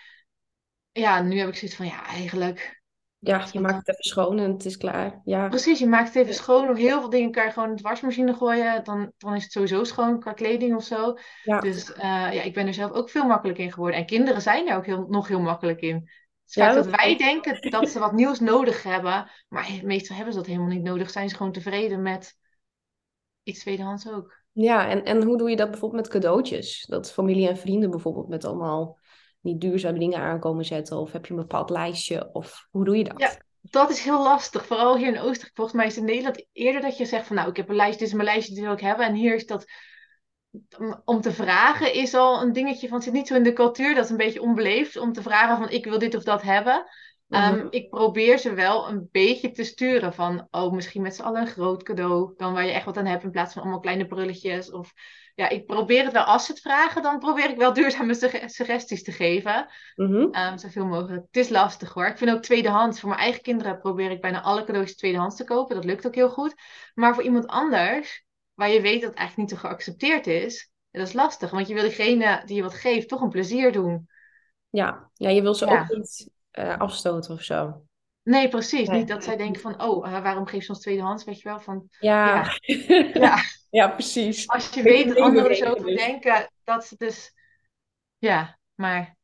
ja, 0.92 1.22
nu 1.22 1.40
heb 1.40 1.48
ik 1.48 1.56
zoiets 1.56 1.78
van, 1.78 1.86
ja, 1.86 2.06
eigenlijk... 2.06 2.82
Ja, 3.20 3.48
je 3.52 3.60
maakt 3.60 3.76
het 3.76 3.90
even 3.90 4.04
schoon 4.04 4.40
en 4.40 4.52
het 4.52 4.66
is 4.66 4.78
klaar. 4.78 5.22
Ja. 5.24 5.48
Precies, 5.48 5.80
je 5.80 5.88
maakt 5.88 6.08
het 6.08 6.16
even 6.16 6.34
schoon. 6.34 6.68
Nog 6.68 6.78
heel 6.78 7.00
veel 7.00 7.10
dingen 7.10 7.32
kan 7.32 7.46
je 7.46 7.52
gewoon 7.52 7.70
in 7.70 7.76
de 7.76 7.82
wasmachine 7.82 8.34
gooien. 8.34 8.84
Dan, 8.84 9.12
dan 9.18 9.36
is 9.36 9.44
het 9.44 9.52
sowieso 9.52 9.84
schoon 9.84 10.20
qua 10.20 10.34
kleding 10.34 10.76
of 10.76 10.84
zo. 10.84 11.18
Ja. 11.44 11.60
Dus 11.60 11.90
uh, 11.90 11.96
ja, 12.04 12.42
ik 12.42 12.54
ben 12.54 12.68
er 12.68 12.74
zelf 12.74 12.92
ook 12.92 13.10
veel 13.10 13.26
makkelijk 13.26 13.60
in 13.60 13.72
geworden. 13.72 14.00
En 14.00 14.06
kinderen 14.06 14.42
zijn 14.42 14.70
er 14.70 14.78
ook 14.78 14.86
heel, 14.86 15.06
nog 15.10 15.28
heel 15.28 15.40
makkelijk 15.40 15.80
in. 15.82 15.96
Het 16.44 16.54
ja, 16.54 16.74
dat 16.74 16.86
wij 16.86 17.18
denken 17.18 17.72
dat 17.72 17.90
ze 17.90 18.00
wat 18.00 18.14
nieuws 18.14 18.40
nodig 18.40 18.84
hebben. 18.84 19.32
Maar 19.48 19.70
meestal 19.84 20.16
hebben 20.16 20.34
ze 20.34 20.40
dat 20.40 20.50
helemaal 20.50 20.74
niet 20.74 20.84
nodig. 20.84 21.10
Zijn 21.10 21.30
ze 21.30 21.36
gewoon 21.36 21.52
tevreden 21.52 22.02
met 22.02 22.38
iets 23.44 23.60
tweedehands 23.60 24.10
ook. 24.10 24.42
Ja, 24.52 24.90
en, 24.90 25.04
en 25.04 25.24
hoe 25.24 25.38
doe 25.38 25.50
je 25.50 25.56
dat 25.56 25.70
bijvoorbeeld 25.70 26.02
met 26.02 26.12
cadeautjes? 26.12 26.86
Dat 26.86 27.12
familie 27.12 27.48
en 27.48 27.58
vrienden 27.58 27.90
bijvoorbeeld 27.90 28.28
met 28.28 28.46
allemaal 28.46 29.00
niet 29.42 29.62
duurzame 29.62 30.00
dingen 30.00 30.20
aankomen 30.20 30.66
zetten? 30.66 30.98
Of 30.98 31.12
heb 31.12 31.26
je 31.26 31.34
een 31.34 31.40
bepaald 31.40 31.70
lijstje? 31.70 32.30
Of 32.34 32.68
hoe 32.72 32.86
doe 32.86 32.98
je 32.98 33.04
dat? 33.04 33.20
Ja, 33.20 33.38
dat 33.62 33.90
is 33.90 34.04
heel 34.04 34.24
lastig. 34.24 34.66
Vooral 34.66 34.98
hier 34.98 35.08
in 35.08 35.20
Oostenrijk. 35.20 35.56
Volgens 35.56 35.78
mij 35.78 35.86
is 35.86 35.98
in 35.98 36.06
Nederland 36.06 36.46
eerder 36.52 36.82
dat 36.82 36.98
je 36.98 37.06
zegt 37.06 37.28
van 37.28 37.36
nou, 37.36 37.50
ik 37.50 37.58
heb 37.58 37.70
een 37.70 37.76
lijstje, 37.76 38.00
dit 38.00 38.08
is 38.08 38.14
mijn 38.14 38.28
lijstje, 38.28 38.54
dit 38.54 38.64
wil 38.64 38.74
ik 38.74 38.80
hebben. 38.80 39.06
En 39.06 39.14
hier 39.14 39.36
is 39.36 39.46
dat 39.46 39.66
om 41.06 41.22
te 41.22 41.32
vragen 41.32 41.94
is 41.94 42.14
al 42.14 42.42
een 42.42 42.54
dingetje 42.54 42.88
van 42.88 42.96
het 42.96 43.06
zit 43.06 43.14
niet 43.14 43.28
zo 43.28 43.36
in 43.36 43.44
de 43.44 43.54
cultuur. 43.54 43.96
Dat 43.96 44.04
is 44.04 44.10
een 44.10 44.18
beetje 44.18 44.42
onbeleefd 44.42 44.98
om 44.98 45.14
te 45.14 45.22
vragen 45.22 45.58
van 45.58 45.70
ik 45.70 45.86
wil 45.86 46.00
dit 46.00 46.16
of 46.16 46.24
dat 46.24 46.42
hebben. 46.42 46.86
Ehm, 47.34 47.58
mhm. 47.58 47.68
ik 47.70 47.90
probeer 47.90 48.38
ze 48.38 48.54
wel 48.54 48.90
een 48.90 49.10
beetje 49.12 49.52
te 49.52 49.64
sturen 49.64 50.14
van, 50.14 50.48
oh, 50.52 50.74
misschien 50.74 51.02
met 51.02 51.16
z'n 51.16 51.22
allen 51.22 51.42
een 51.42 51.48
groot 51.48 51.84
cadeau, 51.84 52.34
dan 52.38 52.54
waar 52.54 52.66
je 52.66 52.72
echt 52.72 52.86
wat 52.86 52.98
aan 52.98 53.06
hebt 53.06 53.24
in 53.24 53.32
plaats 53.32 53.54
van 53.54 53.62
allemaal 53.62 53.80
kleine 53.80 54.06
brulletjes. 54.06 54.72
Of 54.72 54.94
ja, 55.36 55.50
ik 55.50 55.66
probeer 55.66 56.04
het 56.04 56.14
wel 56.14 56.24
als 56.24 56.46
ze 56.46 56.52
het 56.52 56.62
vragen, 56.62 57.02
dan 57.02 57.20
probeer 57.20 57.50
ik 57.50 57.58
wel 57.58 57.74
duurzame 57.74 58.14
suggesties 58.46 59.04
te 59.04 59.12
geven. 59.12 59.68
Mm 59.96 60.32
zoveel 60.56 60.86
mogelijk. 60.86 61.24
Het 61.32 61.38
is 61.38 61.50
lastig 61.50 61.94
hoor. 61.94 62.06
Ik 62.06 62.18
vind 62.18 62.32
ook 62.32 62.42
tweedehands. 62.42 63.00
Voor 63.00 63.10
mijn 63.10 63.22
eigen 63.22 63.42
kinderen 63.42 63.80
probeer 63.80 64.12
ik 64.12 64.22
bijna 64.22 64.42
alle 64.42 64.64
cadeautjes 64.64 64.98
tweedehands 64.98 65.36
te 65.36 65.44
kopen. 65.44 65.76
Dat 65.76 65.86
lukt 65.86 66.08
ook 66.08 66.16
heel 66.16 66.30
goed. 66.30 66.56
Maar 66.94 67.14
voor 67.14 67.24
iemand 67.24 67.48
anders, 67.48 68.26
waar 68.54 68.70
je 68.70 68.82
weet 68.82 69.02
dat 69.02 69.10
het 69.10 69.20
eigenlijk 69.20 69.50
niet 69.50 69.60
zo 69.60 69.68
geaccepteerd 69.68 70.28
is, 70.28 70.72
dat 70.92 71.08
is 71.08 71.14
lastig. 71.14 71.50
Want 71.50 71.68
je 71.68 71.74
wil 71.74 71.84
diegene 71.84 72.42
die 72.46 72.56
je 72.56 72.62
wat 72.62 72.74
geeft 72.74 73.08
toch 73.08 73.22
een 73.22 73.30
plezier 73.30 73.72
doen. 73.72 74.08
Ja, 74.70 75.10
ja 75.14 75.30
je 75.30 75.42
wil 75.42 75.54
ze 75.54 75.66
ook 75.66 75.88
niet 75.90 76.32
uh, 76.60 76.78
afstoten 76.78 77.34
of 77.34 77.42
zo. 77.42 77.86
Nee, 78.24 78.50
precies. 78.50 78.90
Niet 78.90 79.08
dat 79.08 79.24
zij 79.24 79.38
denken 79.38 79.62
van, 79.62 79.82
oh, 79.82 80.08
uh, 80.08 80.22
waarom 80.22 80.46
geef 80.46 80.64
je 80.64 80.70
ons 80.70 80.80
tweedehands, 80.80 81.24
weet 81.24 81.42
je 81.42 81.50
wel? 81.50 81.60
Van, 81.60 81.88
ja. 82.00 82.58
Ja. 82.62 82.76
ja. 83.14 83.38
ja. 83.70 83.88
precies. 83.88 84.48
Als 84.48 84.70
je 84.70 84.82
weet 84.82 85.08
dat 85.08 85.18
anderen 85.18 85.56
zo 85.56 85.66
over 85.66 85.96
denken, 85.96 86.52
dat 86.64 86.86
ze 86.86 86.96
dus... 86.98 87.34
Ja, 88.18 88.58
maar 88.76 89.16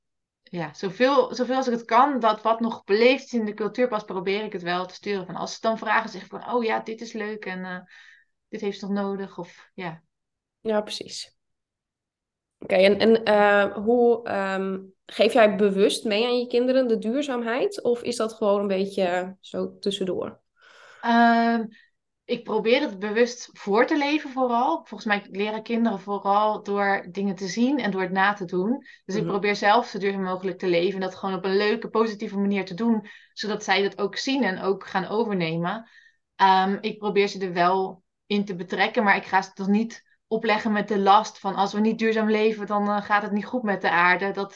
ja, 0.43 0.73
zoveel, 0.73 1.35
zoveel 1.35 1.55
als 1.55 1.67
ik 1.67 1.73
het 1.73 1.85
kan, 1.85 2.19
dat 2.19 2.41
wat 2.41 2.59
nog 2.59 2.83
beleefd 2.83 3.23
is 3.23 3.33
in 3.33 3.45
de 3.45 3.53
cultuur 3.53 3.87
pas, 3.87 4.03
probeer 4.03 4.43
ik 4.43 4.53
het 4.53 4.61
wel 4.61 4.85
te 4.85 4.93
sturen. 4.93 5.25
Van 5.25 5.35
als 5.35 5.53
ze 5.53 5.61
dan 5.61 5.77
vragen, 5.77 6.09
zeg 6.09 6.21
ik 6.21 6.29
van, 6.29 6.51
oh 6.53 6.63
ja, 6.63 6.79
dit 6.79 7.01
is 7.01 7.13
leuk 7.13 7.45
en 7.45 7.59
uh, 7.59 7.79
dit 8.47 8.61
heeft 8.61 8.79
ze 8.79 8.85
nog 8.85 8.93
nodig. 8.93 9.37
Of 9.37 9.69
ja. 9.73 10.01
Ja, 10.59 10.81
precies. 10.81 11.38
Oké, 12.59 12.75
en, 12.75 12.99
en 12.99 13.29
uh, 13.29 13.75
hoe 13.75 14.29
um, 14.55 14.93
geef 15.05 15.33
jij 15.33 15.55
bewust 15.55 16.03
mee 16.03 16.25
aan 16.25 16.39
je 16.39 16.47
kinderen 16.47 16.87
de 16.87 16.97
duurzaamheid? 16.97 17.83
Of 17.83 18.01
is 18.01 18.15
dat 18.15 18.33
gewoon 18.33 18.61
een 18.61 18.67
beetje 18.67 19.35
zo 19.39 19.77
tussendoor? 19.79 20.39
Um, 21.05 21.69
ik 22.29 22.43
probeer 22.43 22.81
het 22.81 22.99
bewust 22.99 23.49
voor 23.53 23.85
te 23.85 23.97
leven 23.97 24.29
vooral. 24.29 24.75
Volgens 24.75 25.05
mij 25.05 25.27
leren 25.31 25.63
kinderen 25.63 25.99
vooral 25.99 26.63
door 26.63 27.05
dingen 27.11 27.35
te 27.35 27.47
zien 27.47 27.79
en 27.79 27.91
door 27.91 28.01
het 28.01 28.11
na 28.11 28.33
te 28.33 28.45
doen. 28.45 28.85
Dus 29.05 29.15
ik 29.15 29.21
mhm. 29.21 29.31
probeer 29.31 29.55
zelf 29.55 29.87
zo 29.87 29.99
duurzaam 29.99 30.23
mogelijk 30.23 30.59
te 30.59 30.67
leven. 30.67 30.93
En 30.93 31.07
dat 31.07 31.15
gewoon 31.15 31.35
op 31.35 31.45
een 31.45 31.57
leuke, 31.57 31.89
positieve 31.89 32.37
manier 32.37 32.65
te 32.65 32.73
doen. 32.73 33.07
Zodat 33.33 33.63
zij 33.63 33.81
dat 33.81 33.97
ook 33.97 34.15
zien 34.15 34.43
en 34.43 34.61
ook 34.61 34.87
gaan 34.87 35.07
overnemen. 35.07 35.89
Um, 36.35 36.77
ik 36.81 36.97
probeer 36.97 37.27
ze 37.27 37.45
er 37.45 37.53
wel 37.53 38.03
in 38.25 38.45
te 38.45 38.55
betrekken. 38.55 39.03
Maar 39.03 39.15
ik 39.15 39.25
ga 39.25 39.41
ze 39.41 39.53
toch 39.53 39.67
niet 39.67 40.03
opleggen 40.29 40.71
met 40.71 40.87
de 40.87 40.99
last 40.99 41.39
van 41.39 41.55
als 41.55 41.73
we 41.73 41.79
niet 41.79 41.99
duurzaam 41.99 42.29
leven, 42.29 42.67
dan 42.67 42.87
uh, 42.87 43.01
gaat 43.01 43.21
het 43.21 43.31
niet 43.31 43.45
goed 43.45 43.63
met 43.63 43.81
de 43.81 43.89
aarde. 43.89 44.31
Dat, 44.31 44.55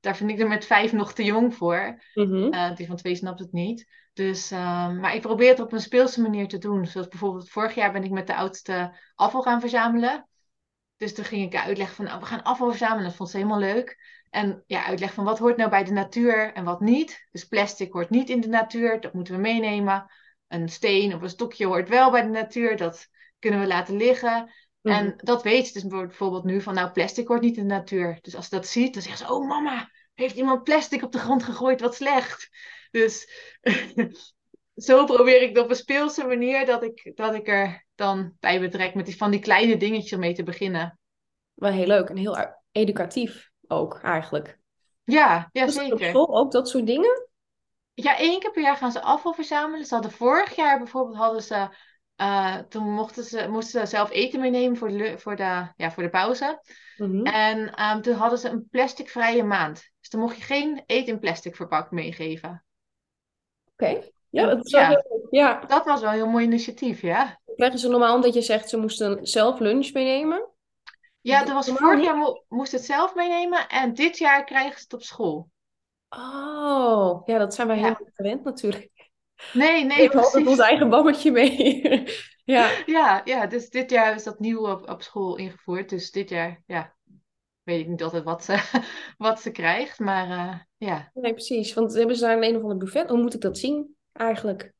daar 0.00 0.16
vind 0.16 0.30
ik 0.30 0.38
er 0.38 0.48
met 0.48 0.66
vijf 0.66 0.92
nog 0.92 1.12
te 1.12 1.24
jong 1.24 1.54
voor. 1.54 2.02
Mm 2.14 2.26
-hmm. 2.26 2.74
die 2.74 2.86
van 2.86 2.96
twee 2.96 3.14
snapt 3.14 3.40
het 3.40 3.52
niet. 3.52 3.86
Dus, 4.12 4.52
uh, 4.52 4.90
maar 4.90 5.14
ik 5.14 5.20
probeer 5.20 5.48
het 5.48 5.60
op 5.60 5.72
een 5.72 5.80
speelse 5.80 6.20
manier 6.20 6.48
te 6.48 6.58
doen. 6.58 6.86
Zoals 6.86 7.08
bijvoorbeeld 7.08 7.50
vorig 7.50 7.74
jaar 7.74 7.92
ben 7.92 8.04
ik 8.04 8.10
met 8.10 8.26
de 8.26 8.34
oudste 8.34 8.98
afval 9.14 9.42
gaan 9.42 9.60
verzamelen. 9.60 10.28
Dus 10.96 11.14
toen 11.14 11.24
ging 11.24 11.52
ik 11.52 11.60
uitleggen 11.60 11.96
van, 11.96 12.04
nou, 12.04 12.20
we 12.20 12.26
gaan 12.26 12.42
afval 12.42 12.68
verzamelen. 12.68 13.04
Dat 13.04 13.14
vond 13.14 13.30
ze 13.30 13.36
helemaal 13.36 13.58
leuk. 13.58 13.98
En 14.30 14.62
ja, 14.66 14.84
uitleg 14.84 15.12
van 15.12 15.24
wat 15.24 15.38
hoort 15.38 15.56
nou 15.56 15.70
bij 15.70 15.84
de 15.84 15.92
natuur 15.92 16.52
en 16.52 16.64
wat 16.64 16.80
niet. 16.80 17.26
Dus 17.30 17.44
plastic 17.44 17.92
hoort 17.92 18.10
niet 18.10 18.28
in 18.30 18.40
de 18.40 18.48
natuur, 18.48 19.00
dat 19.00 19.12
moeten 19.12 19.34
we 19.34 19.40
meenemen. 19.40 20.06
Een 20.48 20.68
steen 20.68 21.14
of 21.14 21.22
een 21.22 21.28
stokje 21.28 21.66
hoort 21.66 21.88
wel 21.88 22.10
bij 22.10 22.22
de 22.22 22.28
natuur, 22.28 22.76
dat 22.76 23.08
kunnen 23.38 23.60
we 23.60 23.66
laten 23.66 23.96
liggen. 23.96 24.52
En 24.88 25.06
mhm. 25.06 25.16
dat 25.16 25.42
weet 25.42 25.66
ze 25.66 25.72
dus 25.72 25.86
bijvoorbeeld 25.86 26.44
nu 26.44 26.60
van, 26.60 26.74
nou, 26.74 26.90
plastic 26.90 27.28
hoort 27.28 27.40
niet 27.40 27.56
in 27.56 27.68
de 27.68 27.74
natuur. 27.74 28.18
Dus 28.20 28.36
als 28.36 28.48
ze 28.48 28.54
dat 28.54 28.66
ziet, 28.66 28.94
dan 28.94 29.02
zegt 29.02 29.18
ze, 29.18 29.32
oh 29.32 29.48
mama, 29.48 29.90
heeft 30.14 30.36
iemand 30.36 30.64
plastic 30.64 31.02
op 31.02 31.12
de 31.12 31.18
grond 31.18 31.42
gegooid, 31.42 31.80
wat 31.80 31.94
slecht. 31.94 32.48
Dus 32.90 33.30
zo 34.86 35.04
probeer 35.04 35.42
ik 35.42 35.58
op 35.58 35.70
een 35.70 35.76
speelse 35.76 36.26
manier 36.26 36.66
dat 36.66 36.82
ik, 36.82 37.12
dat 37.14 37.34
ik 37.34 37.48
er 37.48 37.86
dan 37.94 38.36
bij 38.40 38.60
betrek 38.60 38.94
met 38.94 39.06
die, 39.06 39.16
van 39.16 39.30
die 39.30 39.40
kleine 39.40 39.76
dingetjes 39.76 40.12
om 40.12 40.20
mee 40.20 40.34
te 40.34 40.42
beginnen. 40.42 40.98
Wel 41.54 41.72
heel 41.72 41.86
leuk 41.86 42.08
en 42.08 42.16
heel 42.16 42.36
educatief 42.72 43.50
ook 43.66 44.00
eigenlijk. 44.02 44.58
Ja, 45.04 45.48
ja 45.52 45.68
zeker. 45.68 46.16
Op 46.16 46.30
ook 46.30 46.52
dat 46.52 46.68
soort 46.68 46.86
dingen? 46.86 47.28
Ja, 47.94 48.18
één 48.18 48.40
keer 48.40 48.50
per 48.50 48.62
jaar 48.62 48.76
gaan 48.76 48.92
ze 48.92 49.02
afval 49.02 49.32
verzamelen. 49.32 49.86
Ze 49.86 49.94
hadden 49.94 50.12
vorig 50.12 50.56
jaar 50.56 50.78
bijvoorbeeld 50.78 51.16
hadden 51.16 51.42
ze 51.42 51.68
uh, 52.20 52.56
toen 52.56 52.92
mochten 52.92 53.24
ze, 53.24 53.48
moesten 53.48 53.80
ze 53.80 53.86
zelf 53.86 54.10
eten 54.10 54.40
meenemen 54.40 54.76
voor 54.76 54.88
de, 54.88 55.18
voor 55.18 55.36
de, 55.36 55.72
ja, 55.76 55.90
voor 55.90 56.02
de 56.02 56.10
pauze. 56.10 56.62
Mhm. 56.96 57.26
En 57.26 57.84
um, 57.90 58.02
toen 58.02 58.14
hadden 58.14 58.38
ze 58.38 58.48
een 58.48 58.68
plasticvrije 58.70 59.44
maand. 59.44 59.90
Dus 60.00 60.08
dan 60.10 60.20
mocht 60.20 60.36
je 60.36 60.42
geen 60.42 60.82
eten 60.86 61.12
in 61.12 61.18
plastic 61.18 61.56
verpakt 61.56 61.90
meegeven. 61.90 62.64
Oké. 63.72 64.02
Ja, 64.30 64.46
dat 64.46 64.70
ja. 64.70 65.04
ja. 65.30 65.64
Dat 65.66 65.84
was 65.84 66.00
wel 66.00 66.10
een 66.10 66.16
heel 66.16 66.28
mooi 66.28 66.44
initiatief, 66.44 67.00
ja. 67.00 67.40
Krijgen 67.56 67.78
ze 67.78 67.88
normaal 67.88 68.14
omdat 68.14 68.34
je 68.34 68.42
zegt 68.42 68.68
ze 68.68 68.76
moesten 68.76 69.26
zelf 69.26 69.58
lunch 69.58 69.92
meenemen? 69.92 70.48
Ja, 71.20 71.44
dat 71.44 71.54
was 71.54 71.68
vorig 71.68 72.04
jaar 72.04 72.16
mo 72.16 72.44
moesten 72.48 72.78
het 72.78 72.86
zelf 72.86 73.14
meenemen 73.14 73.68
en 73.68 73.94
dit 73.94 74.18
jaar 74.18 74.44
krijgen 74.44 74.78
ze 74.78 74.84
het 74.84 74.94
op 74.94 75.02
school. 75.02 75.48
Oh, 76.08 77.22
ja, 77.24 77.38
dat 77.38 77.54
zijn 77.54 77.66
wij 77.66 77.76
ja. 77.76 77.82
helemaal 77.82 78.10
gewend 78.14 78.44
natuurlijk. 78.44 78.97
Nee, 79.52 79.84
nee, 79.84 80.02
ik 80.02 80.14
altijd 80.14 80.46
ons 80.46 80.58
eigen 80.58 80.88
bammetje 80.88 81.30
mee. 81.30 81.82
ja. 82.44 82.70
Ja, 82.86 83.20
ja, 83.24 83.46
dus 83.46 83.70
dit 83.70 83.90
jaar 83.90 84.14
is 84.14 84.24
dat 84.24 84.38
nieuw 84.38 84.70
op, 84.70 84.88
op 84.88 85.02
school 85.02 85.36
ingevoerd. 85.36 85.88
Dus 85.88 86.10
dit 86.10 86.28
jaar, 86.28 86.62
ja, 86.66 86.94
weet 87.62 87.80
ik 87.80 87.88
niet 87.88 88.02
altijd 88.02 88.24
wat 88.24 88.44
ze, 88.44 88.80
wat 89.18 89.40
ze 89.40 89.50
krijgt, 89.50 89.98
maar 89.98 90.28
uh, 90.28 90.54
ja. 90.76 91.10
Nee, 91.14 91.32
precies. 91.32 91.74
Want 91.74 91.94
hebben 91.94 92.16
ze 92.16 92.24
daar 92.24 92.36
een, 92.36 92.44
een 92.44 92.56
of 92.56 92.62
ander 92.62 92.76
buffet? 92.76 93.08
Hoe 93.08 93.20
moet 93.20 93.34
ik 93.34 93.40
dat 93.40 93.58
zien, 93.58 93.96
eigenlijk? 94.12 94.72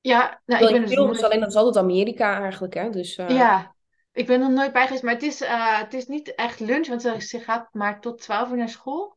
Ja, 0.00 0.40
nou, 0.44 0.64
ik 0.64 0.72
ben 0.72 0.80
dus 0.80 0.94
nooit... 0.94 1.22
alleen 1.22 1.40
dat 1.40 1.48
is 1.48 1.54
altijd 1.54 1.84
Amerika 1.84 2.40
eigenlijk, 2.40 2.74
hè? 2.74 2.90
Dus, 2.90 3.18
uh... 3.18 3.28
Ja, 3.28 3.74
ik 4.12 4.26
ben 4.26 4.42
er 4.42 4.52
nooit 4.52 4.72
bij 4.72 4.84
geweest, 4.84 5.02
maar 5.02 5.12
het 5.12 5.22
is, 5.22 5.42
uh, 5.42 5.78
het 5.78 5.94
is 5.94 6.06
niet 6.06 6.34
echt 6.34 6.60
lunch, 6.60 6.86
want 6.86 7.02
ze 7.02 7.40
gaat 7.40 7.68
maar 7.72 8.00
tot 8.00 8.20
12 8.20 8.50
uur 8.50 8.56
naar 8.56 8.68
school. 8.68 9.16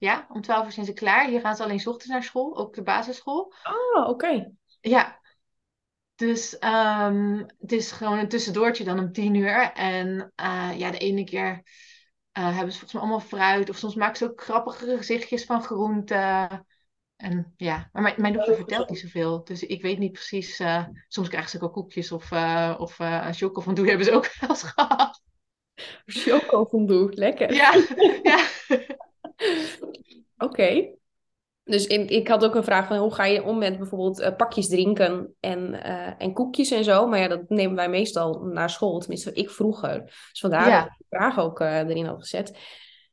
Ja, 0.00 0.26
om 0.28 0.40
12 0.40 0.64
uur 0.64 0.72
zijn 0.72 0.86
ze 0.86 0.92
klaar. 0.92 1.28
Hier 1.28 1.40
gaan 1.40 1.56
ze 1.56 1.62
alleen 1.62 1.80
s 1.80 1.86
ochtends 1.86 2.12
naar 2.12 2.22
school, 2.22 2.56
ook 2.56 2.74
de 2.74 2.82
basisschool. 2.82 3.52
Oh, 3.94 4.08
oké. 4.08 4.52
Ja. 4.80 5.20
Dus 6.14 6.56
um, 6.64 7.46
het 7.58 7.72
is 7.72 7.92
gewoon 7.92 8.18
een 8.18 8.28
tussendoortje 8.28 8.84
dan 8.84 8.98
om 8.98 9.12
10 9.12 9.34
uur. 9.34 9.72
En 9.72 10.32
uh, 10.42 10.70
ja, 10.76 10.90
de 10.90 10.98
ene 10.98 11.24
keer 11.24 11.62
uh, 12.38 12.44
hebben 12.44 12.72
ze 12.72 12.78
volgens 12.78 12.92
mij 12.92 13.02
allemaal 13.02 13.20
fruit. 13.20 13.70
Of 13.70 13.76
soms 13.76 13.94
maken 13.94 14.16
ze 14.16 14.24
ook 14.24 14.42
grappige 14.42 14.96
gezichtjes 14.96 15.44
van 15.44 15.62
groenten. 15.62 16.66
En 17.16 17.54
ja, 17.56 17.88
maar 17.92 18.02
mijn, 18.02 18.14
mijn 18.18 18.32
dochter 18.32 18.56
vertelt 18.56 18.90
niet 18.90 18.98
zoveel. 18.98 19.44
Dus 19.44 19.62
ik 19.62 19.82
weet 19.82 19.98
niet 19.98 20.12
precies. 20.12 20.60
Uh, 20.60 20.86
soms 21.08 21.28
krijgen 21.28 21.50
ze 21.50 21.56
ook 21.56 21.62
al 21.62 21.70
koekjes 21.70 22.12
of, 22.12 22.30
uh, 22.30 22.76
of 22.78 22.98
uh, 22.98 23.28
choco 23.30 23.74
hebben 23.74 24.04
ze 24.04 24.12
ook 24.12 24.34
wel 24.40 24.48
eens 24.48 24.62
gehad. 24.62 25.22
Choco 26.06 27.08
lekker. 27.10 27.54
Ja, 27.54 27.74
ja. 28.22 28.46
Oké. 30.46 30.98
Dus 31.64 31.86
in, 31.86 32.08
ik 32.08 32.28
had 32.28 32.44
ook 32.44 32.54
een 32.54 32.64
vraag 32.64 32.86
van 32.86 32.96
hoe 32.96 33.14
ga 33.14 33.24
je 33.24 33.42
om 33.42 33.58
met 33.58 33.78
bijvoorbeeld 33.78 34.36
pakjes 34.36 34.68
drinken 34.68 35.34
en, 35.40 35.82
en 36.18 36.32
koekjes 36.32 36.70
en 36.70 36.84
zo. 36.84 37.06
Maar 37.06 37.18
ja, 37.18 37.28
dat 37.28 37.48
nemen 37.48 37.76
wij 37.76 37.88
meestal 37.88 38.40
naar 38.44 38.70
school. 38.70 38.98
Tenminste, 38.98 39.32
ik 39.32 39.50
vroeger. 39.50 40.04
Dus 40.04 40.40
vandaar 40.40 40.68
ja. 40.68 40.82
dat 40.82 40.90
ik 40.90 40.98
de 40.98 41.16
vraag 41.16 41.38
ook 41.38 41.60
erin 41.60 42.06
had 42.06 42.20
gezet. 42.20 42.58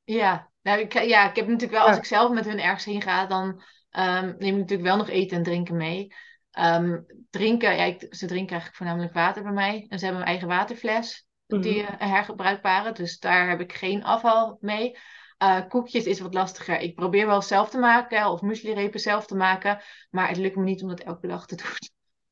Ja, 0.04 0.50
nou, 0.62 0.80
ik, 0.80 0.94
ja, 0.94 1.30
ik 1.30 1.36
heb 1.36 1.48
natuurlijk 1.48 1.80
wel, 1.80 1.88
als 1.88 1.98
ik 1.98 2.06
zelf 2.06 2.32
met 2.32 2.46
hun 2.46 2.60
ergens 2.60 2.86
heen 2.86 3.02
ga, 3.02 3.26
dan 3.26 3.64
um, 3.92 4.36
neem 4.38 4.54
ik 4.54 4.60
natuurlijk 4.60 4.88
wel 4.88 4.98
nog 4.98 5.10
eten 5.10 5.38
en 5.38 5.44
drinken 5.44 5.78
mee. 5.78 6.14
Um, 6.60 7.06
drinken, 7.30 7.76
ja, 7.76 7.84
ik, 7.84 8.00
ze 8.00 8.26
drinken 8.26 8.52
eigenlijk 8.52 8.76
voornamelijk 8.76 9.14
water 9.14 9.44
bij 9.44 9.52
mij. 9.52 9.86
En 9.90 10.00
ze 10.00 10.06
hebben 10.06 10.22
een 10.22 10.28
eigen 10.28 10.48
waterfles, 10.48 11.26
mm 11.48 11.62
die 11.62 11.82
uh, 11.82 11.90
hergebruikbare. 11.98 12.92
Dus 12.92 13.20
daar 13.20 13.50
heb 13.50 13.60
ik 13.60 13.74
geen 13.74 14.04
afval 14.04 14.58
mee. 14.60 14.98
Uh, 15.44 15.68
koekjes 15.68 16.06
is 16.06 16.20
wat 16.20 16.34
lastiger. 16.34 16.80
Ik 16.80 16.96
probeer 16.96 17.28
wel 17.28 17.42
zelf 17.42 17.70
te 17.70 17.78
maken 17.78 18.32
of 18.32 18.42
muesli-repen 18.42 19.00
zelf 19.00 19.26
te 19.26 19.36
maken. 19.36 19.82
Maar 20.10 20.28
het 20.28 20.38
lukt 20.38 20.56
me 20.56 20.64
niet 20.64 20.82
om 20.82 20.90
dat 20.90 21.00
elke 21.00 21.28
dag 21.28 21.46
te 21.46 21.56
doen. 21.56 21.66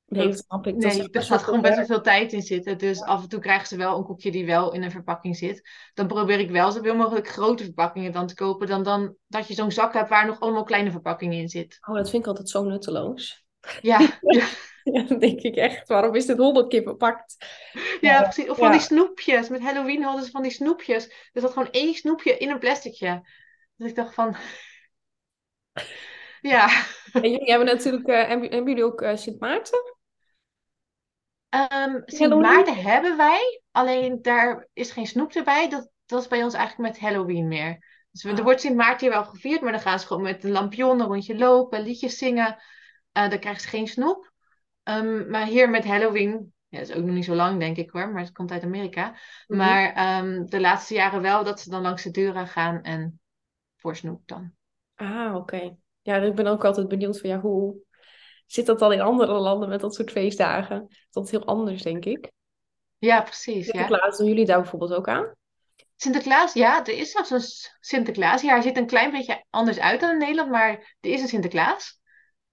Nee, 0.07 0.27
dat 0.27 0.37
snap 0.37 0.67
ik. 0.67 0.75
Nee, 0.75 1.09
er 1.11 1.21
gaat 1.21 1.43
gewoon 1.43 1.61
best 1.61 1.75
wel 1.75 1.85
veel 1.85 2.01
tijd 2.01 2.33
in 2.33 2.41
zitten. 2.41 2.77
Dus 2.77 3.01
af 3.01 3.23
en 3.23 3.29
toe 3.29 3.39
krijgen 3.39 3.67
ze 3.67 3.77
wel 3.77 3.97
een 3.97 4.03
koekje 4.03 4.31
die 4.31 4.45
wel 4.45 4.73
in 4.73 4.83
een 4.83 4.91
verpakking 4.91 5.37
zit. 5.37 5.69
Dan 5.93 6.07
probeer 6.07 6.39
ik 6.39 6.51
wel 6.51 6.71
zoveel 6.71 6.95
mogelijk 6.95 7.27
grote 7.27 7.63
verpakkingen 7.63 8.11
dan 8.11 8.27
te 8.27 8.35
kopen. 8.35 8.67
Dan, 8.67 8.83
dan 8.83 9.15
dat 9.27 9.47
je 9.47 9.53
zo'n 9.53 9.71
zak 9.71 9.93
hebt 9.93 10.09
waar 10.09 10.25
nog 10.25 10.39
allemaal 10.39 10.63
kleine 10.63 10.91
verpakkingen 10.91 11.37
in 11.37 11.49
zit. 11.49 11.77
Oh, 11.81 11.95
dat 11.95 12.09
vind 12.09 12.21
ik 12.21 12.27
altijd 12.27 12.49
zo 12.49 12.63
nutteloos. 12.63 13.45
Ja. 13.81 13.99
ja. 14.21 14.45
dan 15.07 15.19
denk 15.19 15.41
ik 15.41 15.55
echt, 15.55 15.87
waarom 15.87 16.15
is 16.15 16.25
dit 16.25 16.37
honderd 16.37 16.67
keer 16.67 16.83
verpakt? 16.83 17.37
Ja, 18.01 18.21
precies. 18.21 18.49
Of 18.49 18.57
van 18.57 18.71
die 18.71 18.79
snoepjes. 18.79 19.49
Met 19.49 19.61
Halloween 19.61 20.03
hadden 20.03 20.25
ze 20.25 20.31
van 20.31 20.41
die 20.41 20.51
snoepjes. 20.51 21.29
Er 21.33 21.41
zat 21.41 21.51
gewoon 21.51 21.71
één 21.71 21.93
snoepje 21.93 22.37
in 22.37 22.49
een 22.49 22.59
plasticje. 22.59 23.27
Dus 23.75 23.89
ik 23.89 23.95
dacht 23.95 24.13
van... 24.13 24.35
Ja. 26.41 26.85
En 27.13 27.31
jullie 27.31 27.49
hebben 27.49 27.67
natuurlijk, 27.67 28.07
uh, 28.07 28.27
hebben 28.27 28.65
jullie 28.65 28.83
ook 28.83 29.01
uh, 29.01 29.15
Sint 29.15 29.39
Maarten? 29.39 29.95
Um, 31.49 32.01
Sint 32.05 32.35
Maarten 32.35 32.75
hebben 32.75 33.17
wij, 33.17 33.61
alleen 33.71 34.21
daar 34.21 34.67
is 34.73 34.91
geen 34.91 35.07
snoep 35.07 35.31
erbij. 35.31 35.69
Dat, 35.69 35.89
dat 36.05 36.21
is 36.21 36.27
bij 36.27 36.43
ons 36.43 36.53
eigenlijk 36.53 36.91
met 36.91 36.99
Halloween 36.99 37.47
meer. 37.47 37.85
Dus 38.11 38.23
er 38.23 38.37
ah. 38.37 38.43
wordt 38.43 38.61
Sint 38.61 38.75
Maarten 38.75 39.07
hier 39.07 39.15
wel 39.15 39.25
gevierd, 39.25 39.61
maar 39.61 39.71
dan 39.71 39.81
gaan 39.81 39.99
ze 39.99 40.07
gewoon 40.07 40.23
met 40.23 40.43
een 40.43 40.51
lampion 40.51 40.99
een 40.99 41.07
rondje 41.07 41.37
lopen, 41.37 41.81
liedjes 41.81 42.17
zingen. 42.17 42.63
Uh, 43.17 43.29
dan 43.29 43.39
krijgen 43.39 43.61
ze 43.61 43.67
geen 43.67 43.87
snoep. 43.87 44.33
Um, 44.89 45.29
maar 45.29 45.45
hier 45.45 45.69
met 45.69 45.85
Halloween, 45.85 46.53
ja, 46.67 46.79
dat 46.79 46.89
is 46.89 46.95
ook 46.95 47.03
nog 47.03 47.15
niet 47.15 47.25
zo 47.25 47.35
lang 47.35 47.59
denk 47.59 47.77
ik 47.77 47.89
hoor, 47.89 48.09
maar 48.09 48.21
het 48.21 48.31
komt 48.31 48.51
uit 48.51 48.63
Amerika. 48.63 49.15
Mhm. 49.47 49.57
Maar 49.59 50.17
um, 50.23 50.45
de 50.49 50.59
laatste 50.59 50.93
jaren 50.93 51.21
wel 51.21 51.43
dat 51.43 51.59
ze 51.59 51.69
dan 51.69 51.81
langs 51.81 52.03
de 52.03 52.11
deuren 52.11 52.47
gaan 52.47 52.81
en 52.81 53.19
voor 53.75 53.95
snoep 53.95 54.21
dan. 54.25 54.53
Ah, 54.95 55.35
oké. 55.35 55.75
Ja, 56.01 56.15
ik 56.15 56.35
ben 56.35 56.47
ook 56.47 56.65
altijd 56.65 56.87
benieuwd 56.87 57.19
van 57.19 57.29
ja, 57.29 57.39
hoe, 57.39 57.85
Zit 58.45 58.65
dat 58.65 58.79
dan 58.79 58.93
in 58.93 59.01
andere 59.01 59.33
landen 59.33 59.69
met 59.69 59.81
dat 59.81 59.95
soort 59.95 60.11
feestdagen? 60.11 60.87
Dat 61.11 61.25
is 61.25 61.31
heel 61.31 61.45
anders, 61.45 61.81
denk 61.81 62.05
ik. 62.05 62.31
Ja, 62.97 63.21
precies. 63.21 63.65
Sinterklaas, 63.65 64.11
ja. 64.11 64.17
doen 64.17 64.27
jullie 64.27 64.45
daar 64.45 64.61
bijvoorbeeld 64.61 64.93
ook 64.93 65.07
aan? 65.07 65.31
Sinterklaas, 65.95 66.53
ja, 66.53 66.85
er 66.85 66.97
is 66.97 67.11
zelfs 67.11 67.29
een 67.29 67.73
Sinterklaas. 67.79 68.41
Ja, 68.41 68.49
hij 68.49 68.61
ziet 68.61 68.77
een 68.77 68.87
klein 68.87 69.11
beetje 69.11 69.45
anders 69.49 69.79
uit 69.79 69.99
dan 69.99 70.11
in 70.11 70.17
Nederland, 70.17 70.51
maar 70.51 70.97
er 70.99 71.09
is 71.09 71.21
een 71.21 71.27
Sinterklaas. 71.27 71.99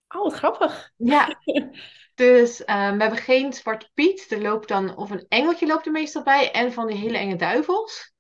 Oh, 0.09 0.23
wat 0.23 0.33
grappig. 0.33 0.91
Ja, 0.97 1.37
dus 2.15 2.61
um, 2.61 2.67
we 2.67 3.03
hebben 3.03 3.17
geen 3.17 3.53
Zwarte 3.53 3.91
Piet. 3.95 4.27
Er 4.31 4.41
loopt 4.41 4.69
dan, 4.69 4.97
of 4.97 5.11
een 5.11 5.27
engeltje 5.29 5.67
loopt 5.67 5.87
er 5.87 5.93
meestal 5.93 6.23
bij, 6.23 6.51
en 6.51 6.73
van 6.73 6.87
die 6.87 6.97
hele 6.97 7.19
enge 7.19 7.37
duivels. 7.37 8.13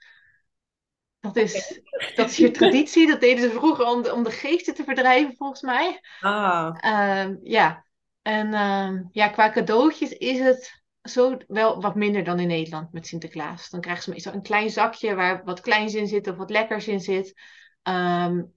Dat 1.20 1.36
is, 1.36 1.80
dat 2.14 2.30
is 2.30 2.36
hier 2.36 2.52
traditie. 2.52 3.06
Dat 3.06 3.20
deden 3.20 3.42
ze 3.42 3.50
vroeger 3.50 3.86
om 3.86 4.02
de, 4.02 4.12
om 4.12 4.22
de 4.22 4.30
geesten 4.30 4.74
te 4.74 4.84
verdrijven, 4.84 5.36
volgens 5.36 5.60
mij. 5.60 6.00
Ah. 6.20 6.76
Uh, 6.84 7.36
ja. 7.42 7.84
En 8.22 8.46
uh, 8.46 9.00
ja, 9.12 9.28
qua 9.28 9.50
cadeautjes 9.50 10.10
is 10.10 10.38
het 10.38 10.82
zo 11.02 11.36
wel 11.46 11.80
wat 11.80 11.94
minder 11.94 12.24
dan 12.24 12.38
in 12.38 12.48
Nederland 12.48 12.92
met 12.92 13.06
Sinterklaas. 13.06 13.70
Dan 13.70 13.80
krijgen 13.80 14.02
ze 14.02 14.10
meestal 14.10 14.32
een 14.32 14.42
klein 14.42 14.70
zakje 14.70 15.14
waar 15.14 15.44
wat 15.44 15.60
kleins 15.60 15.94
in 15.94 16.06
zit 16.06 16.28
of 16.28 16.36
wat 16.36 16.50
lekkers 16.50 16.88
in 16.88 17.00
zit. 17.00 17.40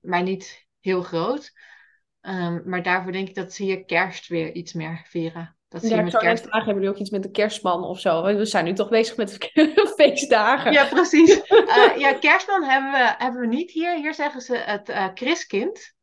Maar 0.02 0.24
niet 0.24 0.66
heel 0.80 1.02
groot. 1.02 1.52
Um, 2.28 2.62
maar 2.66 2.84
daarvoor 2.84 3.12
denk 3.12 3.28
ik 3.28 3.36
dat 3.36 3.54
ze 3.54 3.64
hier 3.64 3.86
kerst 3.86 4.28
weer 4.28 4.54
iets 4.54 4.74
meer 4.74 5.02
vieren. 5.08 5.56
Dat 5.68 5.82
ja, 5.82 6.02
ik 6.02 6.10
zou 6.10 6.24
kerst... 6.24 6.44
vragen, 6.44 6.66
hebben 6.66 6.84
jullie 6.84 6.90
ook 6.90 7.02
iets 7.02 7.10
met 7.10 7.24
de 7.24 7.32
kerstman 7.32 7.84
of 7.84 8.00
zo? 8.00 8.24
We 8.24 8.46
zijn 8.46 8.66
nu 8.66 8.74
toch 8.74 8.90
bezig 8.90 9.18
met 9.18 9.38
feestdagen. 9.98 10.72
Ja, 10.72 10.86
precies. 10.86 11.50
Uh, 11.50 11.98
ja, 12.04 12.14
kerstman 12.14 12.64
hebben 12.64 12.92
we, 12.92 13.16
hebben 13.18 13.42
we 13.42 13.48
niet 13.48 13.72
hier. 13.72 13.96
Hier 13.96 14.14
zeggen 14.14 14.42
ze 14.42 14.56
het 14.56 14.90
uh, 14.90 15.08
Christkind. 15.14 15.94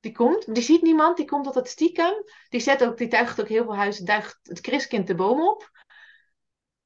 Die 0.00 0.12
komt, 0.12 0.54
die 0.54 0.62
ziet 0.62 0.82
niemand, 0.82 1.16
die 1.16 1.26
komt 1.26 1.46
altijd 1.46 1.68
stiekem. 1.68 2.12
Die, 2.48 2.60
zet 2.60 2.84
ook, 2.84 2.98
die 2.98 3.08
tuigt 3.08 3.40
ook 3.40 3.48
heel 3.48 3.64
veel 3.64 3.76
huizen, 3.76 4.04
duigt 4.04 4.38
het 4.42 4.58
Christkind 4.58 5.06
de 5.06 5.14
boom 5.14 5.48
op. 5.48 5.70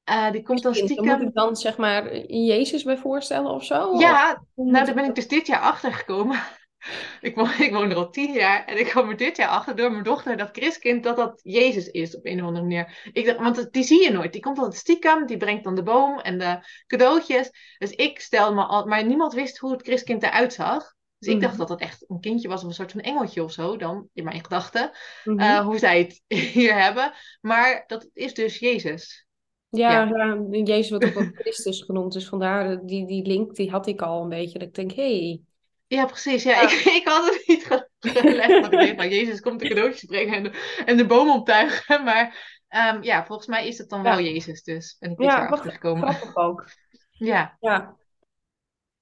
Uh, 0.09 0.31
die 0.31 0.41
komt 0.41 0.63
dan 0.63 0.75
stiekem... 0.75 1.05
Moet 1.05 1.27
ik 1.27 1.33
dan 1.33 1.55
zeg 1.55 1.77
maar 1.77 2.17
Jezus 2.25 2.83
bij 2.83 2.97
voorstellen 2.97 3.51
of 3.51 3.63
zo? 3.63 3.99
Ja, 3.99 4.43
nou 4.55 4.85
daar 4.85 4.93
ben 4.93 5.05
ik 5.05 5.15
dus 5.15 5.27
dit 5.27 5.47
jaar 5.47 5.61
achter 5.61 5.93
gekomen. 5.93 6.39
Ik 7.21 7.35
woon, 7.35 7.51
ik 7.59 7.73
woon 7.73 7.89
er 7.89 7.95
al 7.95 8.09
tien 8.09 8.33
jaar 8.33 8.65
en 8.65 8.79
ik 8.79 8.85
kwam 8.85 9.09
er 9.09 9.17
dit 9.17 9.37
jaar 9.37 9.49
achter 9.49 9.75
door 9.75 9.91
mijn 9.91 10.03
dochter, 10.03 10.37
dat 10.37 10.49
Christkind, 10.51 11.03
dat 11.03 11.15
dat 11.15 11.39
Jezus 11.43 11.87
is 11.87 12.15
op 12.15 12.25
een 12.25 12.39
of 12.39 12.45
andere 12.45 12.65
manier. 12.65 13.09
Ik 13.13 13.25
dacht, 13.25 13.39
want 13.39 13.71
die 13.71 13.83
zie 13.83 14.03
je 14.03 14.11
nooit. 14.11 14.33
Die 14.33 14.41
komt 14.41 14.57
altijd 14.57 14.77
stiekem, 14.77 15.25
die 15.25 15.37
brengt 15.37 15.63
dan 15.63 15.75
de 15.75 15.83
boom 15.83 16.19
en 16.19 16.37
de 16.37 16.59
cadeautjes. 16.87 17.51
Dus 17.77 17.91
ik 17.91 18.19
stel 18.19 18.53
me 18.53 18.63
al, 18.63 18.85
maar 18.85 19.05
niemand 19.05 19.33
wist 19.33 19.57
hoe 19.57 19.71
het 19.71 19.81
Christkind 19.81 20.23
eruit 20.23 20.53
zag. 20.53 20.97
Dus 21.19 21.33
ik 21.33 21.41
dacht 21.41 21.51
mhm. 21.51 21.59
dat 21.59 21.67
dat 21.67 21.79
echt 21.79 22.05
een 22.07 22.19
kindje 22.19 22.47
was 22.47 22.61
of 22.61 22.67
een 22.67 22.73
soort 22.73 22.91
van 22.91 23.01
engeltje 23.01 23.43
of 23.43 23.51
zo, 23.51 23.77
dan 23.77 24.09
in 24.13 24.23
mijn 24.23 24.43
gedachten. 24.43 24.91
Eh, 25.23 25.59
hoe 25.65 25.77
zij 25.77 25.99
het 25.99 26.21
hier 26.53 26.81
hebben. 26.81 27.13
Maar 27.41 27.83
dat 27.87 28.09
is 28.13 28.33
dus 28.33 28.59
Jezus. 28.59 29.27
Ja, 29.69 30.03
ja. 30.03 30.45
Jezus 30.51 30.89
wordt 30.89 31.05
ook 31.05 31.13
wel 31.13 31.29
Christus 31.41 31.81
genoemd. 31.81 32.13
Dus 32.13 32.27
vandaar, 32.27 32.85
die, 32.85 33.07
die 33.07 33.25
link 33.25 33.55
die 33.55 33.69
had 33.69 33.87
ik 33.87 34.01
al 34.01 34.21
een 34.21 34.29
beetje. 34.29 34.59
Dat 34.59 34.67
ik 34.67 34.73
denk, 34.73 34.91
hé, 34.91 35.17
hey, 35.17 35.41
ja, 35.89 36.05
precies. 36.05 36.43
Ja, 36.43 36.61
Ik, 36.61 36.69
ik 37.01 37.07
had 37.07 37.25
het 37.25 37.47
niet 37.47 37.65
gelegd. 37.99 38.61
dat 38.61 38.73
ik 38.73 38.79
denk, 38.79 38.97
nou, 38.97 39.09
Jezus 39.09 39.39
komt 39.41 39.59
de 39.59 39.67
cadeautjes 39.67 40.03
brengen 40.03 40.33
en 40.33 40.43
de, 40.43 40.81
en 40.85 40.97
de 40.97 41.05
boom 41.05 41.29
optuigen. 41.29 42.03
Maar 42.03 42.57
um, 42.69 43.03
ja, 43.03 43.25
volgens 43.25 43.47
mij 43.47 43.67
is 43.67 43.77
het 43.77 43.89
dan 43.89 44.03
wel 44.03 44.19
Jezus 44.19 44.63
dus. 44.63 44.95
En 44.99 45.11
ik 45.11 45.17
ben 45.17 45.25
ja, 45.25 45.45
erachter 45.45 45.71
gekomen. 45.71 46.17
ook. 46.33 46.69
ja. 47.11 47.57
ja. 47.59 47.95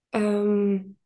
Um, 0.10 0.98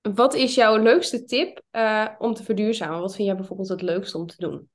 wat 0.00 0.34
is 0.34 0.54
jouw 0.54 0.76
leukste 0.76 1.24
tip 1.24 1.62
uh, 1.72 2.08
om 2.18 2.34
te 2.34 2.44
verduurzamen? 2.44 3.00
Wat 3.00 3.14
vind 3.14 3.28
jij 3.28 3.36
bijvoorbeeld 3.36 3.68
het 3.68 3.82
leukste 3.82 4.18
om 4.18 4.26
te 4.26 4.36
doen? 4.38 4.68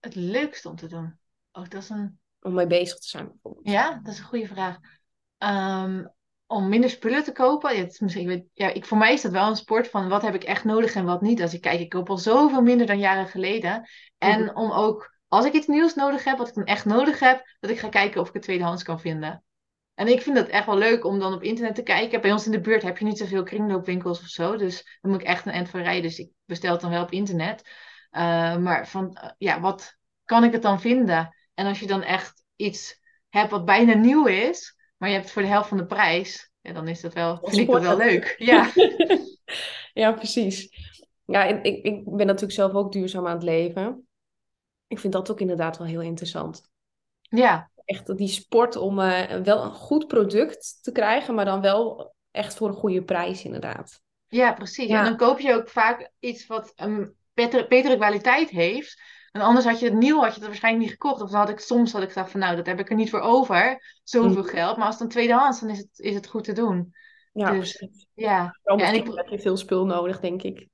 Het 0.00 0.14
leukste 0.14 0.68
om 0.68 0.76
te 0.76 0.88
doen? 0.88 1.18
Oh, 1.52 1.68
dat 1.68 1.82
is 1.82 1.88
een... 1.88 2.18
Om 2.40 2.54
mee 2.54 2.66
bezig 2.66 2.98
te 2.98 3.08
zijn 3.08 3.26
bijvoorbeeld. 3.26 3.68
Ja, 3.68 4.00
dat 4.02 4.12
is 4.12 4.18
een 4.18 4.24
goede 4.24 4.46
vraag. 4.46 4.78
Um, 5.38 6.12
om 6.50 6.68
minder 6.68 6.90
spullen 6.90 7.24
te 7.24 7.32
kopen. 7.32 7.74
Ja, 7.74 7.80
het 7.80 7.92
is 7.92 7.98
misschien, 7.98 8.50
ja, 8.54 8.68
ik, 8.68 8.84
voor 8.84 8.98
mij 8.98 9.12
is 9.12 9.22
dat 9.22 9.32
wel 9.32 9.48
een 9.48 9.56
sport 9.56 9.88
van 9.88 10.08
wat 10.08 10.22
heb 10.22 10.34
ik 10.34 10.44
echt 10.44 10.64
nodig 10.64 10.94
en 10.94 11.04
wat 11.04 11.20
niet. 11.20 11.42
Als 11.42 11.54
ik 11.54 11.60
kijk, 11.60 11.80
ik 11.80 11.88
koop 11.88 12.10
al 12.10 12.18
zoveel 12.18 12.62
minder 12.62 12.86
dan 12.86 12.98
jaren 12.98 13.26
geleden. 13.26 13.88
En 14.18 14.44
mhm. 14.44 14.56
om 14.56 14.70
ook, 14.70 15.16
als 15.28 15.44
ik 15.44 15.52
iets 15.52 15.66
nieuws 15.66 15.94
nodig 15.94 16.24
heb, 16.24 16.38
wat 16.38 16.48
ik 16.48 16.54
dan 16.54 16.64
echt 16.64 16.84
nodig 16.84 17.18
heb, 17.18 17.56
dat 17.60 17.70
ik 17.70 17.78
ga 17.78 17.88
kijken 17.88 18.20
of 18.20 18.28
ik 18.28 18.34
het 18.34 18.42
tweedehands 18.42 18.82
kan 18.82 19.00
vinden. 19.00 19.44
En 19.94 20.06
ik 20.06 20.22
vind 20.22 20.36
dat 20.36 20.48
echt 20.48 20.66
wel 20.66 20.78
leuk 20.78 21.04
om 21.04 21.18
dan 21.18 21.34
op 21.34 21.42
internet 21.42 21.74
te 21.74 21.82
kijken. 21.82 22.20
Bij 22.20 22.32
ons 22.32 22.46
in 22.46 22.52
de 22.52 22.60
buurt 22.60 22.82
heb 22.82 22.98
je 22.98 23.04
niet 23.04 23.18
zoveel 23.18 23.42
kringloopwinkels 23.42 24.20
of 24.20 24.26
zo. 24.26 24.56
Dus 24.56 24.98
dan 25.00 25.10
moet 25.10 25.20
ik 25.20 25.26
echt 25.26 25.46
een 25.46 25.52
end 25.52 25.68
van 25.68 25.82
rijden. 25.82 26.02
Dus 26.02 26.18
ik 26.18 26.30
bestel 26.44 26.72
het 26.72 26.80
dan 26.80 26.90
wel 26.90 27.02
op 27.02 27.10
internet. 27.10 27.62
Uh, 28.10 28.56
maar 28.56 28.88
van, 28.88 29.18
uh, 29.22 29.30
ja, 29.38 29.60
wat 29.60 29.96
kan 30.24 30.44
ik 30.44 30.52
het 30.52 30.62
dan 30.62 30.80
vinden? 30.80 31.36
En 31.54 31.66
als 31.66 31.80
je 31.80 31.86
dan 31.86 32.02
echt 32.02 32.44
iets 32.56 33.00
hebt 33.28 33.50
wat 33.50 33.64
bijna 33.64 33.94
nieuw 33.94 34.26
is, 34.26 34.79
maar 35.00 35.08
je 35.08 35.14
hebt 35.14 35.24
het 35.24 35.34
voor 35.34 35.42
de 35.42 35.48
helft 35.48 35.68
van 35.68 35.76
de 35.76 35.86
prijs, 35.86 36.50
ja, 36.60 36.72
dan 36.72 36.88
is 36.88 37.00
dat 37.00 37.12
wel, 37.12 37.38
vind 37.42 37.56
ik 37.56 37.70
dat 37.70 37.82
wel 37.82 37.96
leuk. 37.96 38.34
Ja, 38.38 38.70
ja 39.92 40.12
precies. 40.12 40.68
Ja, 41.24 41.44
ik, 41.44 41.84
ik 41.84 42.04
ben 42.04 42.26
natuurlijk 42.26 42.52
zelf 42.52 42.72
ook 42.72 42.92
duurzaam 42.92 43.26
aan 43.26 43.34
het 43.34 43.42
leven. 43.42 44.08
Ik 44.86 44.98
vind 44.98 45.12
dat 45.12 45.30
ook 45.30 45.40
inderdaad 45.40 45.78
wel 45.78 45.86
heel 45.86 46.00
interessant. 46.00 46.70
Ja. 47.20 47.70
Echt 47.84 48.16
die 48.16 48.28
sport 48.28 48.76
om 48.76 48.98
uh, 48.98 49.30
wel 49.30 49.64
een 49.64 49.72
goed 49.72 50.06
product 50.06 50.78
te 50.82 50.92
krijgen, 50.92 51.34
maar 51.34 51.44
dan 51.44 51.60
wel 51.60 52.14
echt 52.30 52.54
voor 52.54 52.68
een 52.68 52.74
goede 52.74 53.02
prijs 53.02 53.44
inderdaad. 53.44 54.02
Ja, 54.26 54.52
precies. 54.52 54.88
Ja. 54.88 54.98
En 54.98 55.04
dan 55.04 55.16
koop 55.16 55.38
je 55.38 55.54
ook 55.54 55.68
vaak 55.68 56.10
iets 56.18 56.46
wat 56.46 56.72
een 56.76 57.14
betere, 57.34 57.66
betere 57.66 57.96
kwaliteit 57.96 58.50
heeft. 58.50 59.02
En 59.30 59.40
anders 59.40 59.66
had 59.66 59.80
je 59.80 59.84
het 59.84 59.94
nieuw, 59.94 60.20
had 60.20 60.28
je 60.28 60.38
het 60.38 60.48
waarschijnlijk 60.48 60.84
niet 60.84 60.92
gekocht. 60.92 61.20
Of 61.20 61.30
dan 61.30 61.40
had 61.40 61.48
ik 61.48 61.60
soms 61.60 61.92
had 61.92 62.02
ik 62.02 62.08
gedacht 62.08 62.30
van 62.30 62.40
nou, 62.40 62.56
dat 62.56 62.66
heb 62.66 62.80
ik 62.80 62.90
er 62.90 62.96
niet 62.96 63.10
voor 63.10 63.20
over. 63.20 63.82
Zoveel 64.04 64.42
mm. 64.42 64.48
geld. 64.48 64.76
Maar 64.76 64.86
als 64.86 64.94
het 64.94 65.02
dan 65.02 65.08
tweedehands, 65.08 65.60
dan 65.60 65.68
is 65.68 65.78
het, 65.78 65.98
is 65.98 66.14
het 66.14 66.26
goed 66.26 66.44
te 66.44 66.52
doen. 66.52 66.94
Ja, 67.32 67.50
dus, 67.50 67.86
Ja. 68.14 68.58
ja 68.62 68.76
en 68.76 68.94
ik 68.94 69.06
heb 69.14 69.28
je 69.28 69.38
veel 69.38 69.56
spul 69.56 69.86
nodig, 69.86 70.20
denk 70.20 70.42
ik. 70.42 70.68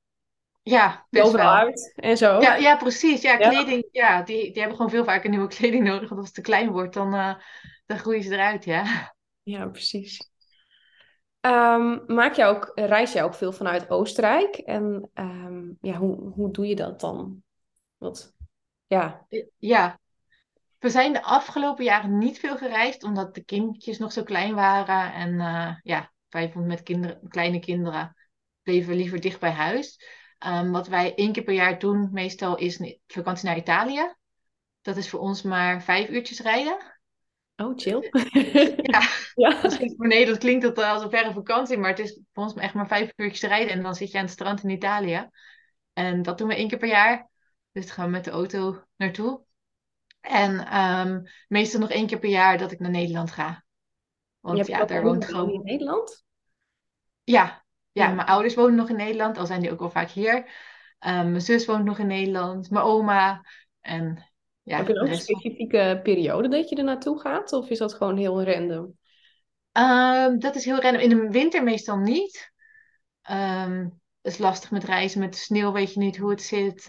Ja, 0.62 1.06
best 1.10 1.32
wel. 1.32 1.50
uit 1.50 1.92
en 1.96 2.16
zo. 2.16 2.40
Ja, 2.40 2.54
ja 2.54 2.76
precies. 2.76 3.22
Ja, 3.22 3.36
kleding, 3.36 3.88
ja, 3.90 4.22
die, 4.22 4.42
die 4.42 4.58
hebben 4.58 4.76
gewoon 4.76 4.90
veel 4.90 5.04
vaker 5.04 5.30
nieuwe 5.30 5.48
kleding 5.56 5.84
nodig. 5.84 6.08
Want 6.08 6.20
als 6.20 6.26
het 6.26 6.34
te 6.34 6.40
klein 6.40 6.70
wordt, 6.70 6.94
dan, 6.94 7.14
uh, 7.14 7.34
dan 7.86 7.98
groeien 7.98 8.22
ze 8.22 8.32
eruit, 8.32 8.64
ja. 8.64 9.14
Ja, 9.42 9.66
precies. 9.66 10.30
Um, 11.40 12.02
maak 12.06 12.34
je 12.34 12.44
ook, 12.44 12.72
reis 12.74 13.12
je 13.12 13.22
ook 13.22 13.34
veel 13.34 13.52
vanuit 13.52 13.90
Oostenrijk? 13.90 14.56
En 14.56 15.10
um, 15.14 15.78
ja, 15.80 15.96
hoe, 15.96 16.30
hoe 16.30 16.52
doe 16.52 16.66
je 16.66 16.76
dat 16.76 17.00
dan? 17.00 17.42
Wat, 17.96 18.34
ja. 18.86 19.26
Ja, 19.56 20.00
we 20.78 20.90
zijn 20.90 21.12
de 21.12 21.22
afgelopen 21.22 21.84
jaren 21.84 22.18
niet 22.18 22.38
veel 22.38 22.56
gereisd, 22.56 23.02
omdat 23.02 23.34
de 23.34 23.44
kindjes 23.44 23.98
nog 23.98 24.12
zo 24.12 24.22
klein 24.22 24.54
waren. 24.54 25.12
En 25.12 25.32
uh, 25.32 25.74
ja, 25.82 26.12
wij 26.28 26.52
met 26.54 26.82
kinderen, 26.82 27.28
kleine 27.28 27.58
kinderen 27.58 28.16
bleven 28.62 28.94
liever 28.94 29.20
dicht 29.20 29.40
bij 29.40 29.50
huis. 29.50 30.00
Um, 30.46 30.72
wat 30.72 30.88
wij 30.88 31.14
één 31.14 31.32
keer 31.32 31.42
per 31.42 31.54
jaar 31.54 31.78
doen, 31.78 32.08
meestal, 32.12 32.56
is 32.56 32.96
vakantie 33.06 33.46
naar 33.46 33.56
Italië. 33.56 34.14
Dat 34.82 34.96
is 34.96 35.08
voor 35.08 35.20
ons 35.20 35.42
maar 35.42 35.82
vijf 35.82 36.08
uurtjes 36.08 36.40
rijden. 36.40 36.78
Oh, 37.56 37.72
chill. 37.76 38.08
ja, 38.92 39.00
ja. 39.34 39.60
nee, 39.96 40.26
dat 40.26 40.38
klinkt 40.38 40.62
dat 40.62 40.78
als 40.78 41.02
een 41.02 41.10
verre 41.10 41.32
vakantie, 41.32 41.78
maar 41.78 41.90
het 41.90 41.98
is 41.98 42.20
voor 42.32 42.42
ons 42.42 42.54
echt 42.54 42.74
maar 42.74 42.86
vijf 42.86 43.12
uurtjes 43.16 43.50
rijden 43.50 43.72
en 43.72 43.82
dan 43.82 43.94
zit 43.94 44.10
je 44.10 44.18
aan 44.18 44.24
het 44.24 44.32
strand 44.32 44.62
in 44.62 44.70
Italië. 44.70 45.28
En 45.92 46.22
dat 46.22 46.38
doen 46.38 46.48
we 46.48 46.54
één 46.54 46.68
keer 46.68 46.78
per 46.78 46.88
jaar. 46.88 47.28
Dus 47.76 47.90
gaan 47.90 48.04
we 48.04 48.10
met 48.10 48.24
de 48.24 48.30
auto 48.30 48.82
naartoe. 48.96 49.40
En 50.20 50.78
um, 50.78 51.22
meestal 51.48 51.80
nog 51.80 51.90
één 51.90 52.06
keer 52.06 52.18
per 52.18 52.28
jaar 52.28 52.58
dat 52.58 52.72
ik 52.72 52.78
naar 52.78 52.90
Nederland 52.90 53.30
ga. 53.30 53.64
Want 54.40 54.66
ja, 54.66 54.84
daar 54.84 55.02
woont 55.02 55.24
gewoon. 55.24 55.50
in 55.50 55.62
Nederland? 55.64 56.24
Ja, 57.24 57.64
ja, 57.92 58.12
mijn 58.12 58.26
ouders 58.26 58.54
wonen 58.54 58.74
nog 58.74 58.88
in 58.88 58.96
Nederland, 58.96 59.38
al 59.38 59.46
zijn 59.46 59.60
die 59.60 59.70
ook 59.70 59.78
wel 59.78 59.90
vaak 59.90 60.10
hier. 60.10 60.36
Um, 60.36 61.30
mijn 61.30 61.40
zus 61.40 61.66
woont 61.66 61.84
nog 61.84 61.98
in 61.98 62.06
Nederland, 62.06 62.70
mijn 62.70 62.84
oma. 62.84 63.46
En 63.80 64.24
ja, 64.62 64.76
Heb 64.76 64.86
je 64.86 65.00
ook 65.00 65.08
een 65.08 65.16
specifieke 65.16 66.00
periode 66.02 66.48
dat 66.48 66.68
je 66.68 66.76
er 66.76 66.84
naartoe 66.84 67.20
gaat? 67.20 67.52
Of 67.52 67.68
is 67.68 67.78
dat 67.78 67.94
gewoon 67.94 68.16
heel 68.16 68.42
random? 68.42 68.98
Um, 69.72 70.38
dat 70.38 70.54
is 70.54 70.64
heel 70.64 70.80
random. 70.80 71.00
In 71.02 71.08
de 71.08 71.28
winter 71.30 71.62
meestal 71.62 71.98
niet. 71.98 72.52
Um, 73.30 74.00
het 74.22 74.32
is 74.32 74.38
lastig 74.38 74.70
met 74.70 74.84
reizen. 74.84 75.20
Met 75.20 75.32
de 75.32 75.38
sneeuw 75.38 75.72
weet 75.72 75.92
je 75.92 76.00
niet 76.00 76.16
hoe 76.16 76.30
het 76.30 76.42
zit. 76.42 76.88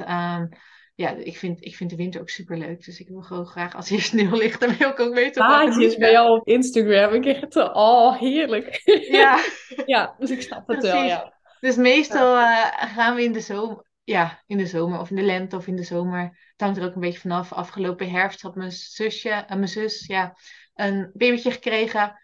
Ja, 0.97 1.09
ik 1.09 1.37
vind, 1.37 1.65
ik 1.65 1.75
vind 1.75 1.89
de 1.89 1.95
winter 1.95 2.21
ook 2.21 2.29
super 2.29 2.57
leuk. 2.57 2.85
Dus 2.85 2.99
ik 2.99 3.07
wil 3.07 3.21
gewoon 3.21 3.45
graag, 3.45 3.75
als 3.75 3.89
hier 3.89 4.01
sneeuw 4.01 4.35
ligt, 4.37 4.59
dan 4.59 4.77
wil 4.77 4.89
ik 4.89 4.99
ook 4.99 5.13
weten 5.13 5.45
Plaatjes 5.45 5.97
bij 5.97 6.11
jou 6.11 6.39
op 6.39 6.47
Instagram. 6.47 7.13
Ik 7.13 7.25
echt, 7.25 7.55
oh, 7.55 8.19
heerlijk. 8.19 8.81
Ja. 9.11 9.39
ja, 9.85 10.15
dus 10.17 10.29
ik 10.29 10.41
snap 10.41 10.67
het 10.67 10.81
wel, 10.81 11.03
ja. 11.03 11.33
Dus 11.59 11.75
meestal 11.75 12.37
uh, 12.37 12.67
gaan 12.75 13.15
we 13.15 13.23
in 13.23 13.31
de 13.31 13.39
zomer, 13.39 13.85
ja, 14.03 14.43
in 14.47 14.57
de 14.57 14.65
zomer 14.65 14.99
of 14.99 15.09
in 15.09 15.15
de 15.15 15.21
lente 15.21 15.55
of 15.55 15.67
in 15.67 15.75
de 15.75 15.83
zomer. 15.83 16.21
Het 16.21 16.61
hangt 16.61 16.77
er 16.77 16.85
ook 16.85 16.95
een 16.95 17.01
beetje 17.01 17.19
vanaf. 17.19 17.53
Afgelopen 17.53 18.09
herfst 18.09 18.41
had 18.41 18.55
mijn 18.55 18.71
zusje 18.71 19.29
en 19.29 19.43
uh, 19.43 19.55
mijn 19.55 19.67
zus 19.67 20.05
ja, 20.05 20.37
een 20.73 21.11
babytje 21.13 21.51
gekregen. 21.51 22.21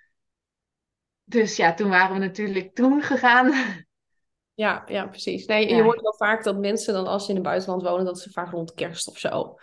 Dus 1.24 1.56
ja, 1.56 1.74
toen 1.74 1.89
waren 1.89 2.13
we 2.13 2.20
natuurlijk 2.20 2.75
toen 2.75 3.01
gegaan. 3.01 3.53
Ja, 4.54 4.84
ja, 4.88 5.08
precies. 5.08 5.46
Nee, 5.46 5.70
ja. 5.70 5.76
Je 5.76 5.84
hoort 5.84 6.02
wel 6.02 6.14
vaak 6.14 6.44
dat 6.44 6.58
mensen 6.58 6.94
dan 6.94 7.08
als 7.08 7.24
ze 7.24 7.30
in 7.30 7.36
het 7.36 7.46
buitenland 7.46 7.84
wonen, 7.84 8.06
dat 8.06 8.20
ze 8.20 8.32
vaak 8.32 8.52
rond 8.52 8.74
kerst 8.74 9.08
of 9.08 9.18
zo 9.18 9.56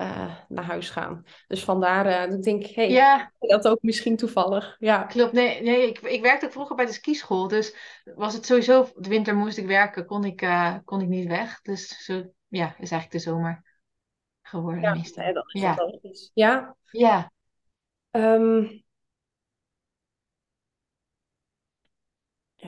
uh, 0.00 0.34
naar 0.48 0.64
huis 0.64 0.90
gaan. 0.90 1.24
Dus 1.46 1.64
vandaar 1.64 2.06
uh, 2.06 2.20
dat 2.20 2.38
ik 2.38 2.42
denk, 2.42 2.66
hey, 2.66 2.90
ja. 2.90 3.32
dat 3.38 3.68
ook 3.68 3.82
misschien 3.82 4.16
toevallig. 4.16 4.76
Ja. 4.78 5.02
Klopt, 5.02 5.32
nee, 5.32 5.62
nee 5.62 5.88
ik, 5.88 5.98
ik 5.98 6.22
werkte 6.22 6.46
ook 6.46 6.52
vroeger 6.52 6.76
bij 6.76 6.86
de 6.86 6.92
skischool. 6.92 7.48
Dus 7.48 7.76
was 8.04 8.34
het 8.34 8.46
sowieso, 8.46 8.88
de 8.94 9.08
winter 9.08 9.36
moest 9.36 9.56
ik 9.56 9.66
werken, 9.66 10.06
kon 10.06 10.24
ik, 10.24 10.42
uh, 10.42 10.76
kon 10.84 11.00
ik 11.00 11.08
niet 11.08 11.28
weg. 11.28 11.60
Dus 11.60 12.04
zo, 12.04 12.14
ja, 12.48 12.66
is 12.66 12.90
eigenlijk 12.90 13.10
de 13.10 13.18
zomer 13.18 13.80
geworden 14.42 14.82
ja, 14.82 14.94
meestal. 14.94 15.24
Nee, 15.24 15.32
dat 15.32 15.44
is 15.52 15.60
ja. 15.60 15.76
Ja. 16.32 16.76
Ja. 16.90 17.32
Um, 18.10 18.84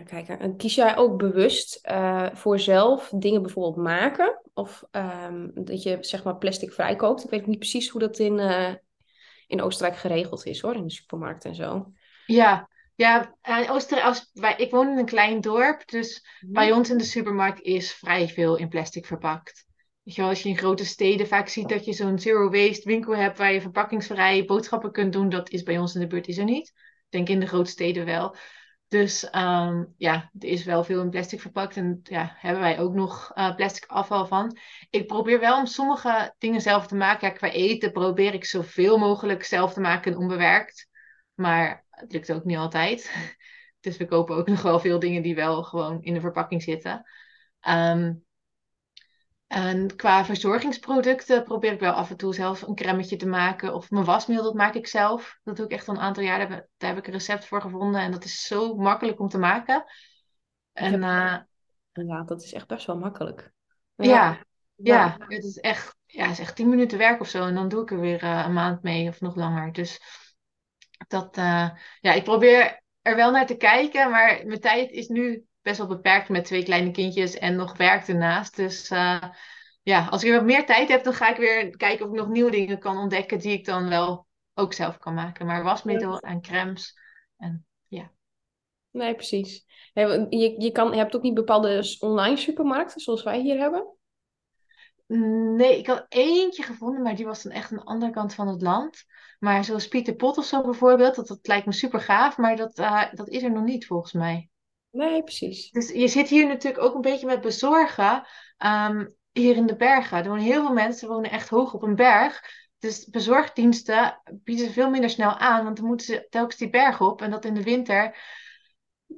ja, 0.07 0.39
en 0.39 0.57
kies 0.57 0.75
jij 0.75 0.97
ook 0.97 1.19
bewust 1.19 1.89
uh, 1.91 2.27
voor 2.33 2.59
zelf 2.59 3.13
dingen 3.15 3.43
bijvoorbeeld 3.43 3.85
maken? 3.85 4.41
Of 4.55 4.85
um, 4.93 5.51
dat 5.55 5.83
je 5.83 5.99
zeg 6.01 6.25
maar 6.25 6.37
plastic 6.37 6.73
vrij 6.73 6.97
koopt? 6.97 7.25
Ik 7.25 7.31
weet 7.31 7.47
niet 7.47 7.59
precies 7.59 7.89
hoe 7.89 8.01
dat 8.01 8.19
in, 8.19 8.39
uh, 8.39 8.75
in 9.47 9.63
Oostenrijk 9.63 9.99
geregeld 9.99 10.47
is 10.47 10.61
hoor, 10.61 10.75
in 10.75 10.87
de 10.87 10.93
supermarkt 10.93 11.45
en 11.45 11.55
zo. 11.55 11.93
Ja, 12.27 12.69
ja 12.95 13.37
in 13.43 13.71
Oostenrijk, 13.71 14.09
als, 14.09 14.31
wij, 14.33 14.55
ik 14.57 14.71
woon 14.71 14.89
in 14.89 14.99
een 14.99 15.05
klein 15.05 15.41
dorp, 15.41 15.89
dus 15.89 16.27
mm. 16.41 16.53
bij 16.53 16.73
ons 16.73 16.91
in 16.91 16.99
de 16.99 17.05
supermarkt 17.05 17.61
is 17.61 17.93
vrij 17.93 18.29
veel 18.29 18.57
in 18.57 18.69
plastic 18.69 19.07
verpakt. 19.07 19.67
Weet 20.03 20.15
je 20.15 20.21
wel, 20.21 20.31
als 20.31 20.43
je 20.43 20.49
in 20.49 20.59
grote 20.59 20.85
steden 20.85 21.27
vaak 21.27 21.49
ziet 21.49 21.69
dat 21.69 21.85
je 21.85 21.93
zo'n 21.93 22.19
zero 22.19 22.51
waste 22.51 22.89
winkel 22.89 23.17
hebt 23.17 23.39
waar 23.39 23.53
je 23.53 23.61
verpakkingsvrij 23.61 24.45
boodschappen 24.45 24.93
kunt 24.93 25.13
doen, 25.13 25.29
dat 25.29 25.51
is 25.51 25.63
bij 25.63 25.79
ons 25.79 25.95
in 25.95 26.01
de 26.01 26.07
buurt 26.07 26.29
is 26.29 26.39
er 26.39 26.45
niet. 26.45 26.69
Ik 26.69 27.07
denk 27.09 27.29
in 27.29 27.41
de 27.41 27.47
grote 27.47 27.71
steden 27.71 28.05
wel. 28.05 28.37
Dus 28.89 29.35
um, 29.35 29.95
ja, 29.97 30.31
er 30.39 30.49
is 30.49 30.65
wel 30.65 30.85
veel 30.85 31.03
in 31.03 31.11
plastic 31.11 31.41
verpakt 31.41 31.77
en 31.77 32.01
ja, 32.03 32.35
hebben 32.37 32.63
wij 32.63 32.79
ook 32.79 32.95
nog 32.95 33.33
uh, 33.35 33.55
plastic 33.55 33.87
afval 33.87 34.27
van. 34.27 34.57
Ik 34.91 35.07
probeer 35.07 35.41
wel 35.41 35.59
om 35.59 35.67
sommige 35.67 36.35
dingen 36.39 36.61
zelf 36.61 36.87
te 36.87 36.95
maken. 36.95 37.29
Ja, 37.29 37.35
qua 37.35 37.51
eten 37.51 37.93
probeer 37.93 38.35
ik 38.35 38.45
zoveel 38.45 38.99
mogelijk 38.99 39.45
zelf 39.45 39.73
te 39.73 39.81
maken 39.81 40.13
en 40.13 40.19
onbewerkt. 40.19 40.89
Maar 41.35 41.85
het 41.91 42.13
lukt 42.13 42.33
ook 42.33 42.45
niet 42.45 42.57
altijd. 42.57 43.11
Dus 43.81 43.97
we 43.97 44.07
kopen 44.07 44.37
ook 44.37 44.49
nog 44.49 44.63
wel 44.63 44.81
veel 44.81 44.99
dingen 44.99 45.23
die 45.23 45.35
wel 45.35 45.63
gewoon 45.63 46.03
in 46.03 46.15
de 46.15 46.21
verpakking 46.21 46.63
zitten. 46.63 47.05
Um, 47.69 48.25
en 49.49 49.97
qua 49.97 50.25
verzorgingsproducten 50.25 51.43
probeer 51.45 51.73
ik 51.73 51.81
wel 51.81 51.93
af 51.93 52.11
en 52.11 52.17
toe 52.17 52.35
zelf 52.35 52.63
een 52.63 52.75
cremmetje 52.75 53.17
te 53.17 53.27
maken. 53.27 53.75
Of 53.75 53.91
mijn 53.91 54.05
wasmiddel, 54.05 54.45
dat 54.47 54.55
maak 54.55 54.75
ik 54.75 54.87
zelf. 54.87 55.39
Dat 55.43 55.57
doe 55.57 55.65
ik 55.65 55.73
echt 55.73 55.89
al 55.89 55.95
een 55.95 56.01
aantal 56.01 56.23
jaar. 56.23 56.39
Daar 56.39 56.51
heb, 56.51 56.69
daar 56.77 56.89
heb 56.91 56.99
ik 56.99 57.07
een 57.07 57.13
recept 57.13 57.47
voor 57.47 57.61
gevonden. 57.61 58.01
En 58.01 58.11
dat 58.11 58.25
is 58.25 58.47
zo 58.47 58.75
makkelijk 58.75 59.21
om 59.21 59.29
te 59.29 59.39
maken. 59.39 59.85
En, 60.73 60.93
heb, 60.93 61.47
uh, 61.93 62.09
ja, 62.09 62.23
dat 62.23 62.43
is 62.43 62.53
echt 62.53 62.67
best 62.67 62.87
wel 62.87 62.99
makkelijk. 62.99 63.53
Ja, 63.95 64.39
ja, 64.75 65.17
ja. 65.17 65.17
het 65.19 65.45
is 65.45 65.59
echt, 65.59 65.97
ja, 66.07 66.23
het 66.23 66.33
is 66.33 66.39
echt 66.39 66.57
tien 66.57 66.69
minuten 66.69 66.99
werk 66.99 67.21
of 67.21 67.29
zo. 67.29 67.47
En 67.47 67.55
dan 67.55 67.69
doe 67.69 67.83
ik 67.83 67.91
er 67.91 68.01
weer 68.01 68.25
uh, 68.25 68.45
een 68.47 68.53
maand 68.53 68.83
mee 68.83 69.09
of 69.09 69.21
nog 69.21 69.37
langer. 69.37 69.73
Dus 69.73 70.01
dat, 71.07 71.39
uh, 71.39 71.71
ja, 72.01 72.13
ik 72.13 72.25
probeer 72.25 72.83
er 73.03 73.17
wel 73.17 73.31
naar 73.31 73.47
te 73.47 73.57
kijken. 73.57 74.11
Maar 74.11 74.43
mijn 74.47 74.61
tijd 74.61 74.91
is 74.91 75.09
nu 75.09 75.45
best 75.69 75.81
wel 75.81 75.97
beperkt 75.97 76.29
met 76.29 76.45
twee 76.45 76.63
kleine 76.63 76.91
kindjes 76.91 77.39
en 77.39 77.57
nog 77.57 77.77
werk 77.77 78.09
ernaast. 78.09 78.57
Dus 78.57 78.91
uh, 78.91 79.23
ja, 79.83 80.07
als 80.07 80.25
ik 80.25 80.33
wat 80.33 80.45
meer 80.45 80.67
tijd 80.67 80.89
heb, 80.89 81.05
dan 81.05 81.13
ga 81.13 81.31
ik 81.31 81.37
weer 81.37 81.77
kijken 81.77 82.07
of 82.07 82.13
ik 82.13 82.19
nog 82.19 82.29
nieuwe 82.29 82.51
dingen 82.51 82.79
kan 82.79 82.97
ontdekken 82.97 83.39
die 83.39 83.53
ik 83.53 83.65
dan 83.65 83.89
wel 83.89 84.27
ook 84.55 84.73
zelf 84.73 84.99
kan 84.99 85.15
maken. 85.15 85.47
Maar 85.47 85.63
wasmiddel 85.63 86.19
en 86.19 86.41
crèmes 86.41 86.99
en 87.37 87.67
ja. 87.87 88.11
Nee, 88.91 89.15
precies. 89.15 89.65
Je, 89.93 90.55
je, 90.59 90.71
kan, 90.73 90.91
je 90.91 90.97
hebt 90.97 91.17
ook 91.17 91.23
niet 91.23 91.35
bepaalde 91.35 91.97
online 91.99 92.37
supermarkten 92.37 93.01
zoals 93.01 93.23
wij 93.23 93.41
hier 93.41 93.59
hebben? 93.59 93.97
Nee, 95.57 95.79
ik 95.79 95.87
had 95.87 96.07
eentje 96.09 96.63
gevonden, 96.63 97.03
maar 97.03 97.17
die 97.17 97.27
was 97.27 97.43
dan 97.43 97.53
echt 97.53 97.71
aan 97.71 97.79
de 97.79 97.85
andere 97.85 98.13
kant 98.13 98.35
van 98.35 98.49
het 98.49 98.63
land. 98.63 99.05
Maar 99.39 99.65
zoals 99.65 99.89
Pieter 99.89 100.15
Pot 100.15 100.39
of 100.39 100.45
zo 100.45 100.63
bijvoorbeeld, 100.63 101.15
dat, 101.15 101.27
dat 101.27 101.47
lijkt 101.47 101.67
me 101.67 101.73
super 101.73 102.01
gaaf, 102.01 102.37
maar 102.37 102.57
dat, 102.57 102.79
uh, 102.79 103.13
dat 103.13 103.29
is 103.29 103.43
er 103.43 103.53
nog 103.53 103.65
niet 103.65 103.87
volgens 103.87 104.13
mij. 104.13 104.51
Nee, 104.99 105.23
precies. 105.23 105.71
Dus 105.71 105.91
je 105.91 106.09
zit 106.09 106.29
hier 106.29 106.47
natuurlijk 106.47 106.83
ook 106.83 106.95
een 106.95 107.01
beetje 107.01 107.27
met 107.27 107.41
bezorgen. 107.41 108.27
Um, 108.59 109.15
hier 109.33 109.57
in 109.57 109.67
de 109.67 109.77
bergen. 109.77 110.19
Er 110.19 110.29
wonen 110.29 110.45
heel 110.45 110.65
veel 110.65 110.75
mensen, 110.75 111.09
wonen 111.09 111.31
echt 111.31 111.49
hoog 111.49 111.75
op 111.75 111.83
een 111.83 111.95
berg. 111.95 112.43
Dus 112.79 113.05
bezorgdiensten 113.05 114.21
bieden 114.33 114.67
ze 114.67 114.73
veel 114.73 114.91
minder 114.91 115.11
snel 115.11 115.37
aan, 115.37 115.65
want 115.65 115.77
dan 115.77 115.87
moeten 115.87 116.07
ze 116.07 116.27
telkens 116.31 116.57
die 116.57 116.71
berg 116.71 117.01
op. 117.01 117.23
En 117.23 117.31
dat 117.31 117.45
in 117.45 117.55
de 117.55 117.63
winter. 117.63 118.17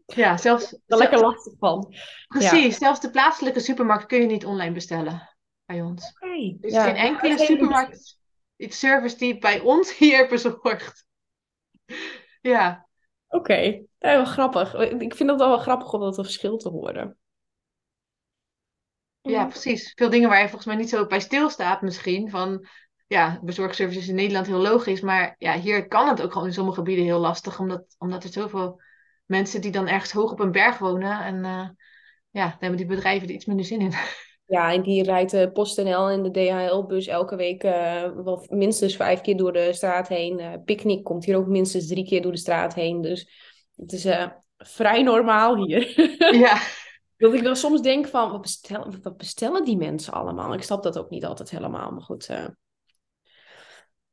Ja, 0.06 0.36
zelfs. 0.36 0.72
Er 0.86 0.96
lekker 0.96 1.20
lastig 1.20 1.52
van. 1.58 1.94
Precies, 2.28 2.72
ja. 2.72 2.78
zelfs 2.78 3.00
de 3.00 3.10
plaatselijke 3.10 3.60
supermarkt 3.60 4.06
kun 4.06 4.20
je 4.20 4.26
niet 4.26 4.46
online 4.46 4.74
bestellen 4.74 5.36
bij 5.64 5.82
ons. 5.82 6.12
Okay. 6.14 6.56
Dus 6.60 6.72
ja, 6.72 6.84
geen 6.84 6.96
enkele 6.96 7.38
supermarkt, 7.38 8.18
service 8.56 9.16
die 9.16 9.38
bij 9.38 9.60
ons 9.60 9.96
hier 9.98 10.28
bezorgt. 10.28 11.06
Ja. 12.40 12.88
Oké, 13.28 13.36
okay. 13.36 13.89
Ja, 14.00 14.16
wel 14.16 14.24
grappig. 14.24 14.74
Ik 14.74 15.14
vind 15.14 15.30
het 15.30 15.38
wel 15.38 15.58
grappig 15.58 15.92
om 15.92 16.00
dat 16.00 16.14
verschil 16.14 16.56
te 16.56 16.68
horen. 16.68 17.18
Ja, 19.22 19.46
precies. 19.46 19.92
Veel 19.94 20.10
dingen 20.10 20.28
waar 20.28 20.40
je 20.40 20.48
volgens 20.48 20.66
mij 20.66 20.76
niet 20.76 20.88
zo 20.88 21.06
bij 21.06 21.20
stilstaat 21.20 21.82
misschien. 21.82 22.30
Van, 22.30 22.66
ja, 23.06 23.40
bezorgservices 23.42 24.08
in 24.08 24.14
Nederland 24.14 24.46
heel 24.46 24.60
logisch. 24.60 25.00
Maar 25.00 25.34
ja, 25.38 25.58
hier 25.58 25.88
kan 25.88 26.08
het 26.08 26.22
ook 26.22 26.32
gewoon 26.32 26.46
in 26.46 26.52
sommige 26.52 26.78
gebieden 26.78 27.04
heel 27.04 27.18
lastig. 27.18 27.58
Omdat, 27.58 27.94
omdat 27.98 28.24
er 28.24 28.30
zoveel 28.30 28.80
mensen 29.26 29.60
die 29.60 29.70
dan 29.70 29.88
ergens 29.88 30.12
hoog 30.12 30.32
op 30.32 30.40
een 30.40 30.52
berg 30.52 30.78
wonen. 30.78 31.20
En 31.20 31.34
uh, 31.36 31.68
ja, 32.30 32.48
dan 32.48 32.56
hebben 32.58 32.76
die 32.76 32.86
bedrijven 32.86 33.28
er 33.28 33.34
iets 33.34 33.44
minder 33.44 33.64
zin 33.64 33.80
in. 33.80 33.92
Ja, 34.50 34.72
en 34.72 34.82
die 34.82 35.02
rijdt 35.02 35.30
de 35.30 35.50
PostNL 35.52 36.08
en 36.08 36.22
de 36.22 36.30
DHL-bus 36.30 37.06
elke 37.06 37.36
week 37.36 37.64
uh, 37.64 37.72
wel 38.24 38.46
minstens 38.48 38.96
vijf 38.96 39.20
keer 39.20 39.36
door 39.36 39.52
de 39.52 39.72
straat 39.72 40.08
heen. 40.08 40.40
Uh, 40.40 40.52
Picnic 40.64 41.04
komt 41.04 41.24
hier 41.24 41.36
ook 41.36 41.46
minstens 41.46 41.86
drie 41.86 42.04
keer 42.04 42.22
door 42.22 42.32
de 42.32 42.38
straat 42.38 42.74
heen. 42.74 43.00
Dus 43.00 43.49
het 43.80 43.92
is 43.92 44.06
vrij 44.58 45.02
normaal 45.02 45.56
hier. 45.64 46.00
ja. 46.46 46.60
Dat 47.16 47.34
ik 47.34 47.42
dan 47.42 47.56
soms 47.56 47.82
denk 47.82 48.06
van, 48.06 48.30
wat 48.30 48.40
bestellen, 48.40 49.02
wat 49.02 49.16
bestellen 49.16 49.64
die 49.64 49.76
mensen 49.76 50.12
allemaal? 50.12 50.54
Ik 50.54 50.62
snap 50.62 50.82
dat 50.82 50.98
ook 50.98 51.10
niet 51.10 51.24
altijd 51.24 51.50
helemaal, 51.50 51.90
maar 51.90 52.02
goed. 52.02 52.28
Uh... 52.30 52.46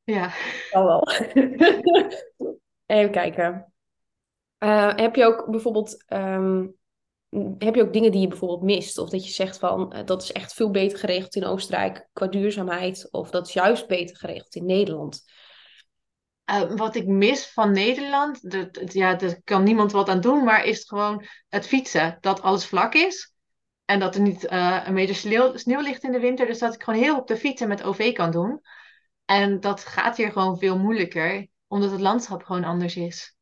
Ja. 0.03 0.31
Wel 0.71 0.83
wel. 0.83 1.07
Even 2.85 3.11
kijken. 3.11 3.73
Uh, 4.59 4.95
heb 4.95 5.15
je 5.15 5.25
ook 5.25 5.49
bijvoorbeeld 5.49 6.03
um, 6.13 6.77
heb 7.57 7.75
je 7.75 7.81
ook 7.81 7.93
dingen 7.93 8.11
die 8.11 8.21
je 8.21 8.27
bijvoorbeeld 8.27 8.61
mist? 8.61 8.97
Of 8.97 9.09
dat 9.09 9.25
je 9.25 9.31
zegt 9.31 9.59
van 9.59 9.93
uh, 9.95 10.05
dat 10.05 10.21
is 10.21 10.31
echt 10.31 10.53
veel 10.53 10.71
beter 10.71 10.99
geregeld 10.99 11.35
in 11.35 11.45
Oostenrijk 11.45 12.07
qua 12.13 12.27
duurzaamheid, 12.27 13.07
of 13.11 13.29
dat 13.29 13.47
is 13.47 13.53
juist 13.53 13.87
beter 13.87 14.15
geregeld 14.15 14.55
in 14.55 14.65
Nederland? 14.65 15.23
Uh, 16.51 16.71
wat 16.75 16.95
ik 16.95 17.07
mis 17.07 17.47
van 17.47 17.71
Nederland, 17.71 18.51
dat, 18.51 18.93
ja, 18.93 19.15
daar 19.15 19.41
kan 19.43 19.63
niemand 19.63 19.91
wat 19.91 20.09
aan 20.09 20.21
doen, 20.21 20.43
maar 20.43 20.65
is 20.65 20.77
het 20.77 20.87
gewoon 20.87 21.25
het 21.49 21.67
fietsen. 21.67 22.17
Dat 22.21 22.41
alles 22.41 22.65
vlak 22.65 22.93
is 22.93 23.33
en 23.85 23.99
dat 23.99 24.15
er 24.15 24.21
niet 24.21 24.43
uh, 24.43 24.81
een 24.85 24.93
meter 24.93 25.15
sneeuw, 25.15 25.57
sneeuw 25.57 25.81
ligt 25.81 26.03
in 26.03 26.11
de 26.11 26.19
winter. 26.19 26.45
Dus 26.45 26.59
dat 26.59 26.73
ik 26.73 26.83
gewoon 26.83 26.99
heel 26.99 27.17
op 27.17 27.27
de 27.27 27.37
fietsen 27.37 27.67
met 27.67 27.83
OV 27.83 28.13
kan 28.13 28.31
doen. 28.31 28.61
En 29.25 29.59
dat 29.59 29.85
gaat 29.85 30.17
hier 30.17 30.31
gewoon 30.31 30.57
veel 30.57 30.77
moeilijker, 30.77 31.47
omdat 31.67 31.91
het 31.91 31.99
landschap 31.99 32.43
gewoon 32.43 32.63
anders 32.63 32.95
is. 32.95 33.35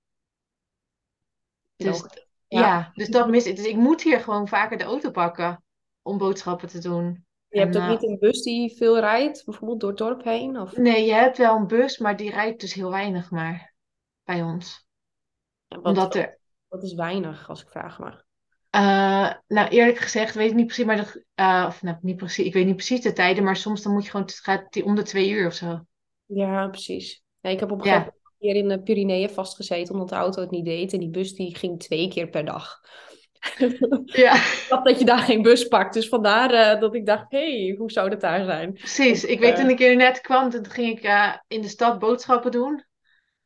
Dus 1.75 2.03
ja. 2.47 2.91
dus 2.93 3.07
dat 3.07 3.29
mis 3.29 3.45
ik. 3.45 3.55
Dus 3.55 3.65
ik 3.65 3.75
moet 3.75 4.01
hier 4.01 4.19
gewoon 4.19 4.47
vaker 4.47 4.77
de 4.77 4.83
auto 4.83 5.11
pakken 5.11 5.63
om 6.01 6.17
boodschappen 6.17 6.67
te 6.67 6.79
doen. 6.79 7.24
Je 7.55 7.61
hebt 7.61 7.77
ook 7.77 7.87
niet 7.87 8.03
een 8.03 8.19
bus 8.19 8.41
die 8.41 8.75
veel 8.75 8.99
rijdt, 8.99 9.45
bijvoorbeeld 9.45 9.79
door 9.79 9.89
het 9.89 9.97
dorp 9.97 10.23
heen? 10.23 10.59
Of? 10.59 10.77
Nee, 10.77 11.05
je 11.05 11.13
hebt 11.13 11.37
wel 11.37 11.55
een 11.55 11.67
bus, 11.67 11.97
maar 11.97 12.17
die 12.17 12.31
rijdt 12.31 12.61
dus 12.61 12.73
heel 12.73 12.89
weinig 12.89 13.31
maar 13.31 13.73
bij 14.23 14.43
ons. 14.43 14.87
wat, 15.67 15.83
Omdat 15.83 16.15
er... 16.15 16.39
wat 16.67 16.83
is 16.83 16.93
weinig, 16.93 17.49
als 17.49 17.61
ik 17.61 17.69
vraag 17.69 17.99
maar? 17.99 18.25
Uh, 18.75 19.33
nou, 19.47 19.69
eerlijk 19.69 19.97
gezegd 19.97 20.35
weet 20.35 20.49
ik 20.49 20.55
niet 20.55 20.65
precies, 20.65 20.85
maar 20.85 20.97
dat, 20.97 21.23
uh, 21.35 21.65
of 21.67 21.81
nou, 21.81 21.97
niet 22.01 22.17
precies, 22.17 22.45
ik 22.45 22.53
weet 22.53 22.65
niet 22.65 22.75
precies 22.75 23.01
de 23.01 23.13
tijden, 23.13 23.43
maar 23.43 23.55
soms 23.55 23.81
dan 23.81 23.93
moet 23.93 24.03
je 24.03 24.09
gewoon, 24.09 24.25
het 24.25 24.35
gaat 24.35 24.83
om 24.83 24.95
de 24.95 25.03
twee 25.03 25.29
uur 25.29 25.47
of 25.47 25.53
zo. 25.53 25.85
Ja, 26.25 26.67
precies. 26.67 27.23
Ja, 27.39 27.49
ik 27.49 27.59
heb 27.59 27.71
op 27.71 27.77
een 27.77 27.83
gegeven 27.83 28.05
moment 28.05 28.23
keer 28.45 28.55
in 28.55 28.67
de 28.67 28.81
Pyreneeën 28.81 29.29
vastgezeten 29.29 29.93
omdat 29.93 30.09
de 30.09 30.15
auto 30.15 30.41
het 30.41 30.51
niet 30.51 30.65
deed. 30.65 30.93
En 30.93 30.99
die 30.99 31.09
bus 31.09 31.33
die 31.33 31.55
ging 31.55 31.79
twee 31.79 32.07
keer 32.09 32.27
per 32.27 32.45
dag. 32.45 32.81
Ja. 34.05 34.35
ik 34.35 34.65
dacht 34.69 34.85
dat 34.85 34.99
je 34.99 35.05
daar 35.05 35.19
geen 35.19 35.41
bus 35.41 35.67
pakt. 35.67 35.93
Dus 35.93 36.07
vandaar 36.07 36.53
uh, 36.53 36.81
dat 36.81 36.95
ik 36.95 37.05
dacht, 37.05 37.31
hé, 37.31 37.65
hey, 37.65 37.75
hoe 37.77 37.91
zou 37.91 38.09
dat 38.09 38.21
daar 38.21 38.45
zijn? 38.45 38.73
Precies. 38.73 39.23
Ik 39.23 39.39
weet 39.39 39.53
uh, 39.53 39.59
toen 39.59 39.69
ik 39.69 39.79
hier 39.79 39.95
net 39.95 40.21
kwam, 40.21 40.49
toen 40.49 40.69
ging 40.69 40.97
ik 40.97 41.05
uh, 41.05 41.35
in 41.47 41.61
de 41.61 41.67
stad 41.67 41.99
boodschappen 41.99 42.51
doen. 42.51 42.85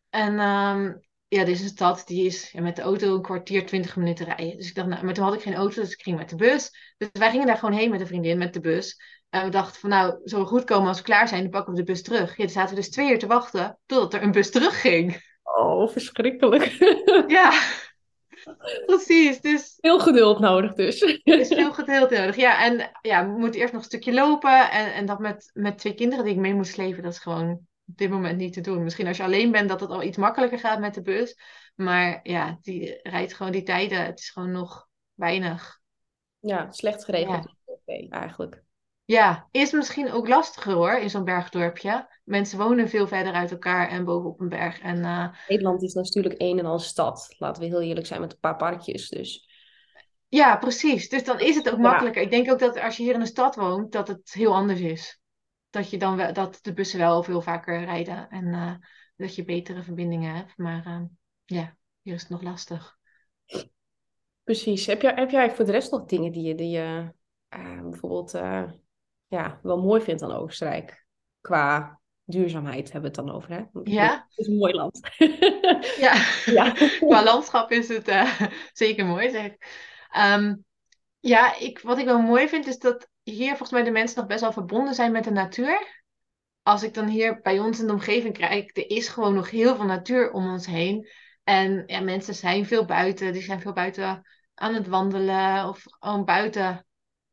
En 0.09 0.39
um, 0.39 1.07
ja, 1.27 1.43
deze 1.43 1.67
stad 1.67 2.07
die 2.07 2.25
is 2.25 2.51
ja, 2.51 2.61
met 2.61 2.75
de 2.75 2.81
auto 2.81 3.15
een 3.15 3.21
kwartier, 3.21 3.65
twintig 3.65 3.95
minuten 3.95 4.25
rijden. 4.25 4.57
Dus 4.57 4.67
ik 4.67 4.75
dacht, 4.75 4.87
nou, 4.87 5.05
maar 5.05 5.13
toen 5.13 5.23
had 5.23 5.33
ik 5.33 5.41
geen 5.41 5.55
auto, 5.55 5.81
dus 5.81 5.93
ik 5.93 6.01
ging 6.01 6.17
met 6.17 6.29
de 6.29 6.35
bus. 6.35 6.71
Dus 6.97 7.09
wij 7.11 7.29
gingen 7.29 7.47
daar 7.47 7.57
gewoon 7.57 7.75
heen 7.75 7.89
met 7.89 7.99
een 7.99 8.07
vriendin, 8.07 8.37
met 8.37 8.53
de 8.53 8.59
bus. 8.59 9.01
En 9.29 9.43
we 9.43 9.49
dachten 9.49 9.79
van 9.79 9.89
nou, 9.89 10.19
zo 10.23 10.45
goed 10.45 10.63
komen 10.63 10.87
als 10.87 10.97
we 10.97 11.03
klaar 11.03 11.27
zijn, 11.27 11.41
dan 11.41 11.51
pakken 11.51 11.73
we 11.73 11.79
de 11.79 11.85
bus 11.85 12.01
terug. 12.01 12.29
Ja, 12.29 12.43
toen 12.43 12.49
zaten 12.49 12.69
we 12.69 12.81
dus 12.81 12.89
twee 12.89 13.11
uur 13.11 13.19
te 13.19 13.27
wachten 13.27 13.79
totdat 13.85 14.13
er 14.13 14.23
een 14.23 14.31
bus 14.31 14.51
terugging. 14.51 15.27
Oh, 15.43 15.89
verschrikkelijk. 15.89 16.65
ja, 17.27 17.51
precies. 18.85 19.41
Dus... 19.41 19.77
Veel 19.81 19.99
geduld 19.99 20.39
nodig 20.39 20.73
dus. 20.73 21.01
Is 21.23 21.47
veel 21.47 21.73
geduld 21.73 22.09
nodig, 22.09 22.35
ja. 22.35 22.63
En 22.65 22.91
ja, 23.01 23.31
we 23.31 23.39
moeten 23.39 23.59
eerst 23.59 23.73
nog 23.73 23.81
een 23.81 23.87
stukje 23.87 24.13
lopen. 24.13 24.71
En, 24.71 24.93
en 24.93 25.05
dat 25.05 25.19
met, 25.19 25.51
met 25.53 25.77
twee 25.77 25.93
kinderen 25.93 26.25
die 26.25 26.33
ik 26.33 26.39
mee 26.39 26.53
moest 26.53 26.77
leven, 26.77 27.03
dat 27.03 27.11
is 27.11 27.19
gewoon 27.19 27.49
op 27.85 27.97
dit 27.97 28.09
moment 28.09 28.37
niet 28.37 28.53
te 28.53 28.61
doen. 28.61 28.83
Misschien 28.83 29.07
als 29.07 29.17
je 29.17 29.23
alleen 29.23 29.51
bent, 29.51 29.69
dat 29.69 29.79
het 29.79 29.89
al 29.89 30.03
iets 30.03 30.17
makkelijker 30.17 30.59
gaat 30.59 30.79
met 30.79 30.93
de 30.93 31.01
bus. 31.01 31.39
Maar 31.75 32.19
ja, 32.23 32.57
die 32.61 32.99
rijdt 33.03 33.33
gewoon 33.33 33.51
die 33.51 33.63
tijden. 33.63 34.05
Het 34.05 34.19
is 34.19 34.29
gewoon 34.29 34.51
nog 34.51 34.87
weinig. 35.13 35.79
Ja, 36.39 36.71
slecht 36.71 37.05
geregeld. 37.05 37.55
Ja. 37.85 38.09
eigenlijk. 38.09 38.63
Ja, 39.09 39.47
is 39.51 39.71
misschien 39.71 40.11
ook 40.11 40.27
lastiger 40.27 40.73
hoor, 40.73 40.97
in 40.97 41.09
zo'n 41.09 41.23
bergdorpje. 41.23 42.07
Mensen 42.23 42.57
wonen 42.57 42.89
veel 42.89 43.07
verder 43.07 43.33
uit 43.33 43.51
elkaar 43.51 43.89
en 43.89 44.05
bovenop 44.05 44.39
een 44.39 44.49
berg. 44.49 44.79
En, 44.79 44.97
uh... 44.97 45.27
Nederland 45.47 45.83
is 45.83 45.93
natuurlijk 45.93 46.35
een 46.37 46.59
en 46.59 46.65
al 46.65 46.79
stad. 46.79 47.35
Laten 47.37 47.61
we 47.61 47.67
heel 47.67 47.81
eerlijk 47.81 48.05
zijn 48.05 48.21
met 48.21 48.31
een 48.31 48.39
paar 48.39 48.55
parkjes. 48.55 49.09
Dus. 49.09 49.49
Ja, 50.27 50.57
precies. 50.57 51.09
Dus 51.09 51.23
dan 51.23 51.39
is 51.39 51.55
het 51.55 51.71
ook 51.71 51.77
makkelijker. 51.79 52.21
Ik 52.21 52.31
denk 52.31 52.51
ook 52.51 52.59
dat 52.59 52.79
als 52.79 52.97
je 52.97 53.03
hier 53.03 53.13
in 53.13 53.19
een 53.19 53.27
stad 53.27 53.55
woont, 53.55 53.91
dat 53.91 54.07
het 54.07 54.33
heel 54.33 54.55
anders 54.55 54.79
is. 54.79 55.21
Dat, 55.69 55.89
je 55.89 55.97
dan 55.97 56.15
wel, 56.15 56.33
dat 56.33 56.59
de 56.61 56.73
bussen 56.73 56.99
wel 56.99 57.23
veel 57.23 57.41
vaker 57.41 57.83
rijden 57.83 58.29
en 58.29 58.45
uh, 58.45 58.73
dat 59.15 59.35
je 59.35 59.43
betere 59.43 59.83
verbindingen 59.83 60.35
hebt. 60.35 60.57
Maar 60.57 60.87
uh, 60.87 61.01
ja, 61.45 61.77
hier 62.01 62.13
is 62.13 62.21
het 62.21 62.29
nog 62.29 62.41
lastig. 62.41 62.97
Precies. 64.43 64.85
Heb 64.85 65.01
jij, 65.01 65.13
heb 65.15 65.29
jij 65.29 65.51
voor 65.51 65.65
de 65.65 65.71
rest 65.71 65.91
nog 65.91 66.05
dingen 66.05 66.31
die 66.31 66.43
je, 66.43 66.55
die 66.55 66.69
je 66.69 67.13
bijvoorbeeld 67.89 68.33
ja, 69.29 69.59
wel 69.63 69.81
mooi 69.81 70.01
vindt 70.01 70.21
aan 70.21 70.31
Oostenrijk. 70.31 71.05
Qua 71.41 71.99
duurzaamheid 72.25 72.91
hebben 72.91 73.11
we 73.11 73.17
het 73.17 73.25
dan 73.25 73.35
over. 73.35 73.49
Hè? 73.51 73.63
Ja. 73.83 74.27
Het 74.29 74.37
is 74.39 74.47
een 74.47 74.57
mooi 74.57 74.73
land. 74.73 74.99
ja, 76.05 76.13
ja. 76.57 76.71
qua 77.07 77.23
landschap 77.23 77.71
is 77.71 77.87
het 77.87 78.07
uh, 78.07 78.41
zeker 78.73 79.05
mooi, 79.05 79.29
zeg. 79.29 79.51
Um, 80.35 80.65
ja, 81.19 81.59
ik, 81.59 81.79
wat 81.79 81.97
ik 81.97 82.05
wel 82.05 82.21
mooi 82.21 82.47
vind 82.47 82.67
is 82.67 82.79
dat 82.79 83.07
hier 83.23 83.47
volgens 83.47 83.71
mij 83.71 83.83
de 83.83 83.91
mensen 83.91 84.17
nog 84.19 84.27
best 84.27 84.41
wel 84.41 84.51
verbonden 84.51 84.93
zijn 84.93 85.11
met 85.11 85.23
de 85.23 85.31
natuur. 85.31 85.97
Als 86.63 86.83
ik 86.83 86.93
dan 86.93 87.07
hier 87.07 87.41
bij 87.41 87.59
ons 87.59 87.79
in 87.79 87.87
de 87.87 87.93
omgeving 87.93 88.37
kijk, 88.37 88.77
er 88.77 88.89
is 88.89 89.07
gewoon 89.07 89.33
nog 89.33 89.49
heel 89.49 89.75
veel 89.75 89.85
natuur 89.85 90.31
om 90.31 90.51
ons 90.51 90.65
heen. 90.65 91.09
En 91.43 91.83
ja, 91.85 91.99
mensen 91.99 92.35
zijn 92.35 92.65
veel 92.65 92.85
buiten, 92.85 93.33
die 93.33 93.41
zijn 93.41 93.61
veel 93.61 93.73
buiten 93.73 94.27
aan 94.55 94.73
het 94.73 94.87
wandelen 94.87 95.67
of 95.67 95.83
gewoon 95.85 96.25
buiten 96.25 96.85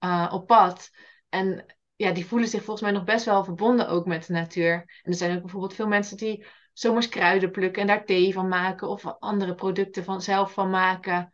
uh, 0.04 0.30
op 0.32 0.46
pad. 0.46 0.90
En 1.28 1.75
ja, 1.96 2.12
die 2.12 2.26
voelen 2.26 2.48
zich 2.48 2.62
volgens 2.64 2.80
mij 2.80 2.90
nog 2.90 3.04
best 3.04 3.24
wel 3.24 3.44
verbonden 3.44 3.88
ook 3.88 4.06
met 4.06 4.26
de 4.26 4.32
natuur. 4.32 4.72
En 4.72 5.10
er 5.10 5.14
zijn 5.14 5.36
ook 5.36 5.42
bijvoorbeeld 5.42 5.74
veel 5.74 5.88
mensen 5.88 6.16
die 6.16 6.46
zomers 6.72 7.08
kruiden 7.08 7.50
plukken 7.50 7.82
en 7.82 7.88
daar 7.88 8.04
thee 8.04 8.32
van 8.32 8.48
maken 8.48 8.88
of 8.88 9.06
andere 9.18 9.54
producten 9.54 10.04
van, 10.04 10.22
zelf 10.22 10.52
van 10.52 10.70
maken. 10.70 11.32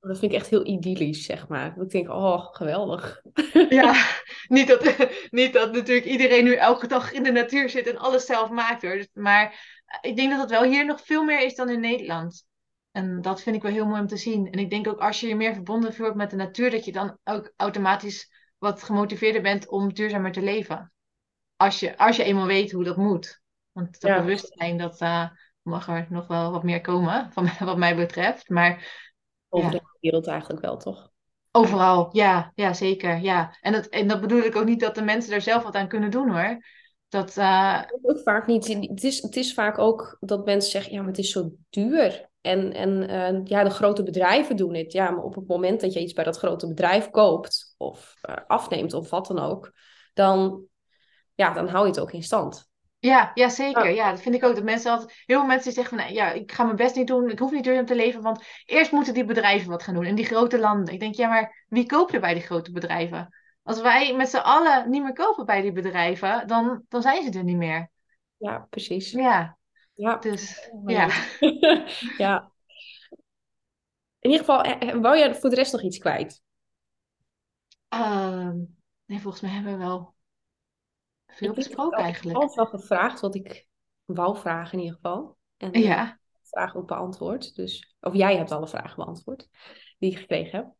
Dat 0.00 0.18
vind 0.18 0.32
ik 0.32 0.38
echt 0.38 0.50
heel 0.50 0.66
idyllisch, 0.66 1.24
zeg 1.24 1.48
maar. 1.48 1.80
Ik 1.80 1.90
denk, 1.90 2.08
oh, 2.08 2.54
geweldig. 2.54 3.22
Ja, 3.68 3.94
niet 4.48 4.68
dat, 4.68 4.96
niet 5.30 5.52
dat 5.52 5.72
natuurlijk 5.72 6.06
iedereen 6.06 6.44
nu 6.44 6.54
elke 6.54 6.86
dag 6.86 7.12
in 7.12 7.22
de 7.22 7.32
natuur 7.32 7.68
zit 7.68 7.86
en 7.86 7.98
alles 7.98 8.26
zelf 8.26 8.50
maakt 8.50 8.82
hoor. 8.82 9.06
Maar 9.12 9.66
ik 10.00 10.16
denk 10.16 10.30
dat 10.30 10.40
het 10.40 10.50
wel 10.50 10.62
hier 10.62 10.86
nog 10.86 11.00
veel 11.00 11.24
meer 11.24 11.40
is 11.40 11.54
dan 11.54 11.70
in 11.70 11.80
Nederland. 11.80 12.44
En 12.90 13.20
dat 13.20 13.42
vind 13.42 13.56
ik 13.56 13.62
wel 13.62 13.72
heel 13.72 13.86
mooi 13.86 14.00
om 14.00 14.06
te 14.06 14.16
zien. 14.16 14.50
En 14.50 14.58
ik 14.58 14.70
denk 14.70 14.88
ook 14.88 15.00
als 15.00 15.20
je 15.20 15.28
je 15.28 15.36
meer 15.36 15.54
verbonden 15.54 15.94
voelt 15.94 16.14
met 16.14 16.30
de 16.30 16.36
natuur, 16.36 16.70
dat 16.70 16.84
je 16.84 16.92
dan 16.92 17.18
ook 17.24 17.52
automatisch 17.56 18.33
wat 18.64 18.82
gemotiveerder 18.82 19.42
bent 19.42 19.68
om 19.68 19.92
duurzamer 19.92 20.32
te 20.32 20.42
leven. 20.42 20.92
Als 21.56 21.80
je, 21.80 21.98
als 21.98 22.16
je 22.16 22.24
eenmaal 22.24 22.46
weet 22.46 22.72
hoe 22.72 22.84
dat 22.84 22.96
moet. 22.96 23.42
Want 23.72 24.00
dat 24.00 24.10
ja. 24.10 24.20
bewustzijn, 24.20 24.78
dat 24.78 25.00
uh, 25.00 25.28
mag 25.62 25.88
er 25.88 26.06
nog 26.08 26.26
wel 26.26 26.50
wat 26.50 26.62
meer 26.62 26.80
komen, 26.80 27.28
van, 27.32 27.48
wat 27.58 27.76
mij 27.76 27.96
betreft. 27.96 28.48
Maar, 28.48 29.02
Over 29.48 29.72
ja. 29.72 29.78
de 29.78 29.98
wereld 30.00 30.26
eigenlijk 30.26 30.60
wel, 30.60 30.76
toch? 30.76 31.12
Overal, 31.50 32.08
ja, 32.12 32.52
ja 32.54 32.72
zeker. 32.72 33.18
Ja. 33.18 33.56
En, 33.60 33.72
dat, 33.72 33.86
en 33.86 34.08
dat 34.08 34.20
bedoel 34.20 34.42
ik 34.42 34.56
ook 34.56 34.64
niet 34.64 34.80
dat 34.80 34.94
de 34.94 35.02
mensen 35.02 35.34
er 35.34 35.40
zelf 35.40 35.62
wat 35.62 35.74
aan 35.74 35.88
kunnen 35.88 36.10
doen 36.10 36.30
hoor. 36.30 36.64
Dat, 37.08 37.36
uh... 37.36 37.82
ook 38.02 38.20
vaak 38.20 38.46
niet. 38.46 38.66
Het 38.68 39.04
is, 39.04 39.22
het 39.22 39.36
is 39.36 39.54
vaak 39.54 39.78
ook 39.78 40.16
dat 40.20 40.44
mensen 40.44 40.70
zeggen, 40.70 40.92
ja, 40.92 40.98
maar 40.98 41.08
het 41.08 41.18
is 41.18 41.30
zo 41.30 41.50
duur. 41.70 42.28
En, 42.40 42.72
en 42.72 43.10
uh, 43.10 43.40
ja, 43.44 43.64
de 43.64 43.70
grote 43.70 44.02
bedrijven 44.02 44.56
doen 44.56 44.74
het. 44.74 44.92
Ja, 44.92 45.10
maar 45.10 45.22
op 45.22 45.34
het 45.34 45.46
moment 45.46 45.80
dat 45.80 45.92
je 45.92 46.00
iets 46.00 46.12
bij 46.12 46.24
dat 46.24 46.38
grote 46.38 46.68
bedrijf 46.68 47.10
koopt 47.10 47.73
of 47.84 48.14
uh, 48.28 48.36
afneemt 48.46 48.92
of 48.92 49.10
wat 49.10 49.26
dan 49.26 49.38
ook, 49.38 49.72
dan, 50.14 50.64
ja, 51.34 51.52
dan 51.52 51.68
hou 51.68 51.84
je 51.84 51.90
het 51.90 52.00
ook 52.00 52.12
in 52.12 52.22
stand. 52.22 52.68
Ja, 52.98 53.30
ja 53.34 53.48
zeker. 53.48 53.90
Ja. 53.90 54.10
dat 54.10 54.20
vind 54.20 54.34
ik 54.34 54.44
ook. 54.44 54.54
Dat 54.54 54.64
mensen 54.64 54.90
altijd, 54.90 55.22
heel 55.26 55.38
veel 55.38 55.46
mensen 55.46 55.72
zeggen 55.72 55.96
van, 55.96 56.06
nou, 56.06 56.16
ja, 56.18 56.30
ik 56.32 56.52
ga 56.52 56.64
mijn 56.64 56.76
best 56.76 56.96
niet 56.96 57.06
doen, 57.06 57.30
ik 57.30 57.38
hoef 57.38 57.50
niet 57.50 57.64
duurzaam 57.64 57.86
te 57.86 57.94
leven, 57.94 58.22
want 58.22 58.44
eerst 58.64 58.92
moeten 58.92 59.14
die 59.14 59.24
bedrijven 59.24 59.70
wat 59.70 59.82
gaan 59.82 59.94
doen 59.94 60.06
in 60.06 60.14
die 60.14 60.24
grote 60.24 60.58
landen. 60.58 60.94
Ik 60.94 61.00
denk, 61.00 61.14
ja, 61.14 61.28
maar 61.28 61.64
wie 61.68 61.86
koopt 61.86 62.14
er 62.14 62.20
bij 62.20 62.34
die 62.34 62.42
grote 62.42 62.72
bedrijven? 62.72 63.28
Als 63.62 63.80
wij 63.80 64.14
met 64.14 64.28
z'n 64.28 64.36
allen 64.36 64.90
niet 64.90 65.02
meer 65.02 65.12
kopen 65.12 65.44
bij 65.44 65.60
die 65.60 65.72
bedrijven, 65.72 66.46
dan, 66.46 66.84
dan 66.88 67.02
zijn 67.02 67.32
ze 67.32 67.38
er 67.38 67.44
niet 67.44 67.56
meer. 67.56 67.90
Ja, 68.36 68.66
precies. 68.70 69.10
Ja, 69.10 69.58
ja. 69.94 70.16
Dus, 70.16 70.70
ja. 70.86 71.08
ja. 72.24 72.52
In 74.18 74.30
ieder 74.30 74.38
geval, 74.38 74.62
eh, 74.62 74.88
eh, 74.88 75.00
wou 75.00 75.18
jij 75.18 75.34
voor 75.34 75.50
de 75.50 75.56
rest 75.56 75.72
nog 75.72 75.82
iets 75.82 75.98
kwijt? 75.98 76.42
Uh, 77.94 78.50
nee, 79.04 79.20
volgens 79.20 79.42
mij 79.42 79.50
hebben 79.50 79.72
we 79.72 79.78
wel 79.78 80.14
veel 81.26 81.48
ik 81.48 81.54
besproken 81.54 81.98
eigenlijk. 81.98 82.42
Ik 82.42 82.48
heb 82.48 82.58
al 82.58 82.78
gevraagd 82.78 83.20
wat 83.20 83.34
ik 83.34 83.66
wou 84.04 84.38
vragen 84.38 84.72
in 84.72 84.84
ieder 84.84 84.94
geval. 85.02 85.36
En 85.56 85.80
ja. 85.80 86.18
vragen 86.42 86.80
ook 86.80 86.86
beantwoord. 86.86 87.54
Dus, 87.54 87.94
of 88.00 88.14
jij 88.14 88.36
hebt 88.36 88.52
alle 88.52 88.68
vragen 88.68 88.96
beantwoord 88.96 89.48
die 89.98 90.10
ik 90.10 90.18
gekregen 90.18 90.58
heb. 90.58 90.72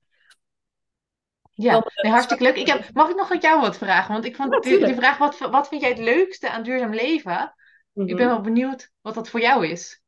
Ja, 1.57 1.73
nee, 2.03 2.13
hartstikke 2.13 2.43
leuk. 2.43 2.57
Ik 2.57 2.67
heb, 2.67 2.91
mag 2.93 3.09
ik 3.09 3.17
nog 3.17 3.29
met 3.29 3.43
jou 3.43 3.61
wat 3.61 3.77
vragen? 3.77 4.13
Want 4.13 4.25
ik 4.25 4.37
vond 4.37 4.51
de, 4.63 4.95
vraag, 4.95 5.19
wat, 5.19 5.39
wat 5.39 5.69
vind 5.69 5.81
jij 5.81 5.91
het 5.91 5.99
leukste 5.99 6.51
aan 6.51 6.63
duurzaam 6.63 6.95
leven? 6.95 7.55
Mm-hmm. 7.93 8.11
Ik 8.11 8.17
ben 8.17 8.27
wel 8.27 8.41
benieuwd 8.41 8.91
wat 9.01 9.15
dat 9.15 9.29
voor 9.29 9.41
jou 9.41 9.67
is. 9.67 10.03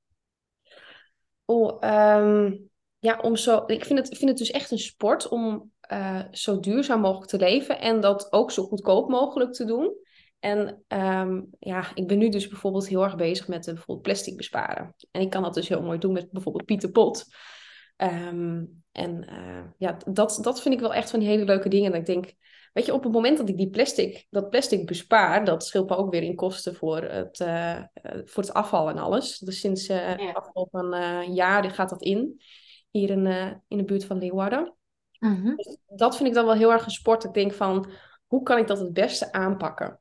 Oh, 1.44 1.82
um, 1.82 2.70
ja, 2.98 3.18
om 3.18 3.36
zo. 3.36 3.62
Ik 3.66 3.84
vind 3.84 3.98
het, 3.98 4.18
vind 4.18 4.30
het 4.30 4.38
dus 4.38 4.50
echt 4.50 4.70
een 4.70 4.78
sport 4.78 5.28
om 5.28 5.72
uh, 5.92 6.20
zo 6.30 6.60
duurzaam 6.60 7.00
mogelijk 7.00 7.30
te 7.30 7.38
leven 7.38 7.80
en 7.80 8.00
dat 8.00 8.32
ook 8.32 8.50
zo 8.50 8.62
goedkoop 8.62 9.08
mogelijk 9.08 9.52
te 9.52 9.64
doen. 9.64 10.04
En 10.38 10.84
ehm, 10.88 11.42
ja, 11.58 11.90
ik 11.94 12.06
ben 12.06 12.18
nu 12.18 12.28
dus 12.28 12.48
bijvoorbeeld 12.48 12.88
heel 12.88 13.02
erg 13.02 13.16
bezig 13.16 13.48
met 13.48 13.66
uh, 13.66 13.74
bijvoorbeeld 13.74 14.06
plastic 14.06 14.36
besparen. 14.36 14.94
En 15.10 15.20
ik 15.20 15.30
kan 15.30 15.42
dat 15.42 15.54
dus 15.54 15.68
heel 15.68 15.82
mooi 15.82 15.98
doen 15.98 16.12
met 16.12 16.30
bijvoorbeeld 16.30 16.64
Pieter 16.64 16.90
Pot. 16.90 17.24
Ehm, 17.96 18.64
en 18.92 19.26
uh, 19.32 19.64
ja, 19.78 19.96
dat, 20.06 20.38
dat 20.42 20.62
vind 20.62 20.74
ik 20.74 20.80
wel 20.80 20.94
echt 20.94 21.10
van 21.10 21.18
die 21.18 21.28
hele 21.28 21.44
leuke 21.44 21.68
dingen. 21.68 21.92
En 21.92 21.98
ik 21.98 22.06
denk, 22.06 22.34
weet 22.72 22.86
je, 22.86 22.94
op 22.94 23.02
het 23.02 23.12
moment 23.12 23.38
dat 23.38 23.48
ik 23.48 23.56
die 23.56 23.70
plastic, 23.70 24.26
dat 24.30 24.50
plastic 24.50 24.86
bespaar, 24.86 25.44
dat 25.44 25.64
scheelt 25.64 25.88
me 25.88 25.96
ook 25.96 26.10
weer 26.10 26.22
in 26.22 26.34
kosten 26.34 26.74
voor 26.74 27.02
het, 27.02 27.40
uh, 27.40 27.82
voor 28.24 28.42
het 28.42 28.52
afval 28.52 28.88
en 28.88 28.98
alles. 28.98 29.38
Dus 29.38 29.60
sinds 29.60 29.86
ja. 29.86 30.32
afgelopen 30.32 31.32
jaar 31.34 31.70
gaat 31.70 31.90
dat 31.90 32.02
in, 32.02 32.42
hier 32.90 33.10
in, 33.10 33.26
in 33.68 33.76
de 33.76 33.84
buurt 33.84 34.04
van 34.04 34.18
Leeuwarden. 34.18 34.76
Mm-hmm. 35.18 35.56
dus 35.56 35.76
dat 35.86 36.16
vind 36.16 36.28
ik 36.28 36.34
dan 36.34 36.44
wel 36.44 36.54
heel 36.54 36.72
erg 36.72 36.84
een 36.84 36.90
sport. 36.90 37.24
Ik 37.24 37.34
denk 37.34 37.52
van, 37.52 37.90
hoe 38.26 38.42
kan 38.42 38.58
ik 38.58 38.66
dat 38.66 38.78
het 38.78 38.92
beste 38.92 39.32
aanpakken? 39.32 40.00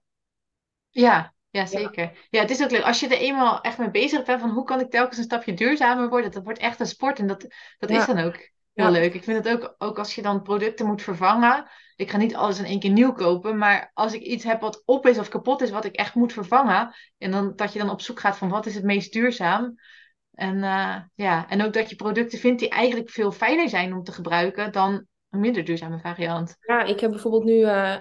Ja, 0.90 1.34
ja, 1.50 1.66
zeker. 1.66 2.28
Ja. 2.30 2.42
het 2.42 2.50
is 2.50 2.64
ook 2.64 2.72
leuk. 2.72 2.84
Als 2.84 3.00
je 3.00 3.08
er 3.08 3.18
eenmaal 3.18 3.62
echt 3.62 3.78
mee 3.78 3.92
bezig 3.92 4.24
bent 4.24 4.42
van 4.42 4.50
hoe 4.50 4.64
kan 4.64 4.80
ik 4.80 4.90
telkens 4.90 5.18
een 5.18 5.24
stapje 5.24 5.54
duurzamer 5.54 6.10
worden, 6.10 6.32
dat 6.32 6.44
wordt 6.44 6.60
echt 6.60 6.80
een 6.80 6.86
sport 6.86 7.20
en 7.20 7.28
dat, 7.28 7.48
dat 7.78 7.90
is 7.90 8.06
dan 8.06 8.20
ook 8.20 8.50
heel 8.74 8.92
leuk. 8.92 9.14
Ik 9.14 9.24
vind 9.24 9.46
het 9.46 9.54
ook, 9.56 9.76
ook 9.78 9.98
als 9.98 10.16
je 10.16 10.22
dan 10.22 10.42
producten 10.42 10.86
moet 10.86 11.02
vervangen. 11.02 11.68
Ik 11.96 12.12
ga 12.12 12.18
niet 12.18 12.36
alles 12.36 12.60
in 12.60 12.66
één 12.66 12.80
keer 12.80 12.92
nieuw 12.92 13.12
kopen, 13.12 13.58
maar 13.58 13.92
als 13.94 14.14
ik 14.14 14.22
iets 14.22 14.44
heb 14.44 14.62
wat 14.62 14.82
op 14.86 15.08
is 15.08 15.18
of 15.18 15.30
kapot 15.30 15.62
is, 15.62 15.70
wat 15.70 15.86
ik 15.86 15.96
echt 15.96 16.16
moet 16.16 16.34
vervangen, 16.34 16.96
en 17.18 17.32
dan, 17.32 17.56
dat 17.56 17.74
je 17.74 17.80
dan 17.80 17.90
op 17.90 18.02
zoek 18.02 18.20
gaat 18.20 18.38
van 18.38 18.50
wat 18.50 18.66
is 18.66 18.76
het 18.76 18.84
meest 18.84 19.14
duurzaam. 19.14 19.76
En, 20.36 20.56
uh, 20.56 20.96
ja, 21.14 21.50
en 21.50 21.62
ook 21.62 21.74
dat 21.74 21.90
je 21.90 21.96
producten 21.96 22.40
vindt 22.40 22.60
die 22.60 22.70
eigenlijk 22.70 23.10
veel 23.10 23.32
fijner 23.32 23.70
zijn 23.70 23.94
om 23.94 24.04
te 24.04 24.12
gebruiken 24.12 24.72
dan 24.72 25.06
een 25.30 25.40
minder 25.40 25.64
duurzame 25.64 26.00
variant. 26.00 26.56
Ja, 26.60 26.84
ik 26.84 27.00
heb 27.00 27.12
bijvoorbeeld 27.12 27.44
nu 27.44 27.54
uh, 27.54 27.96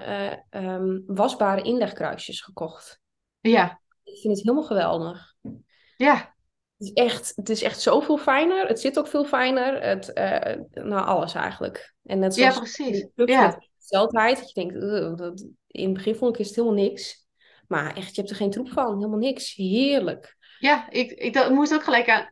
uh, 0.50 0.74
um, 0.74 1.02
wasbare 1.06 1.62
inlegkruisjes 1.62 2.40
gekocht. 2.40 3.00
Ja. 3.40 3.80
Ik 4.02 4.18
vind 4.18 4.36
het 4.36 4.42
helemaal 4.42 4.66
geweldig. 4.66 5.34
Ja. 5.96 6.34
Het 6.76 6.88
is 6.88 6.92
echt, 6.92 7.32
het 7.36 7.48
is 7.48 7.62
echt 7.62 7.80
zoveel 7.80 8.18
fijner. 8.18 8.66
Het 8.66 8.80
zit 8.80 8.98
ook 8.98 9.06
veel 9.06 9.24
fijner. 9.24 9.82
Het, 9.82 10.10
nou, 10.72 11.06
alles 11.06 11.34
eigenlijk. 11.34 11.94
En 12.02 12.18
net 12.18 12.34
zoals 12.34 12.54
ja, 12.54 12.60
precies. 12.60 13.06
Ja. 13.14 13.46
Met 13.46 14.10
dat 14.12 14.50
je 14.50 14.60
denkt, 14.60 14.80
dat, 15.18 15.46
in 15.66 15.84
het 15.84 15.92
begin 15.92 16.14
vond 16.14 16.38
ik 16.38 16.46
het 16.46 16.54
helemaal 16.54 16.76
niks. 16.76 17.26
Maar 17.68 17.96
echt, 17.96 18.14
je 18.14 18.20
hebt 18.20 18.30
er 18.30 18.36
geen 18.36 18.50
troep 18.50 18.68
van. 18.68 18.94
Helemaal 18.94 19.18
niks. 19.18 19.54
Heerlijk. 19.54 20.36
Ja, 20.64 20.90
ik, 20.90 21.10
ik 21.10 21.32
dat, 21.32 21.50
moest 21.50 21.74
ook 21.74 21.82
gelijk 21.82 22.08
aan, 22.08 22.28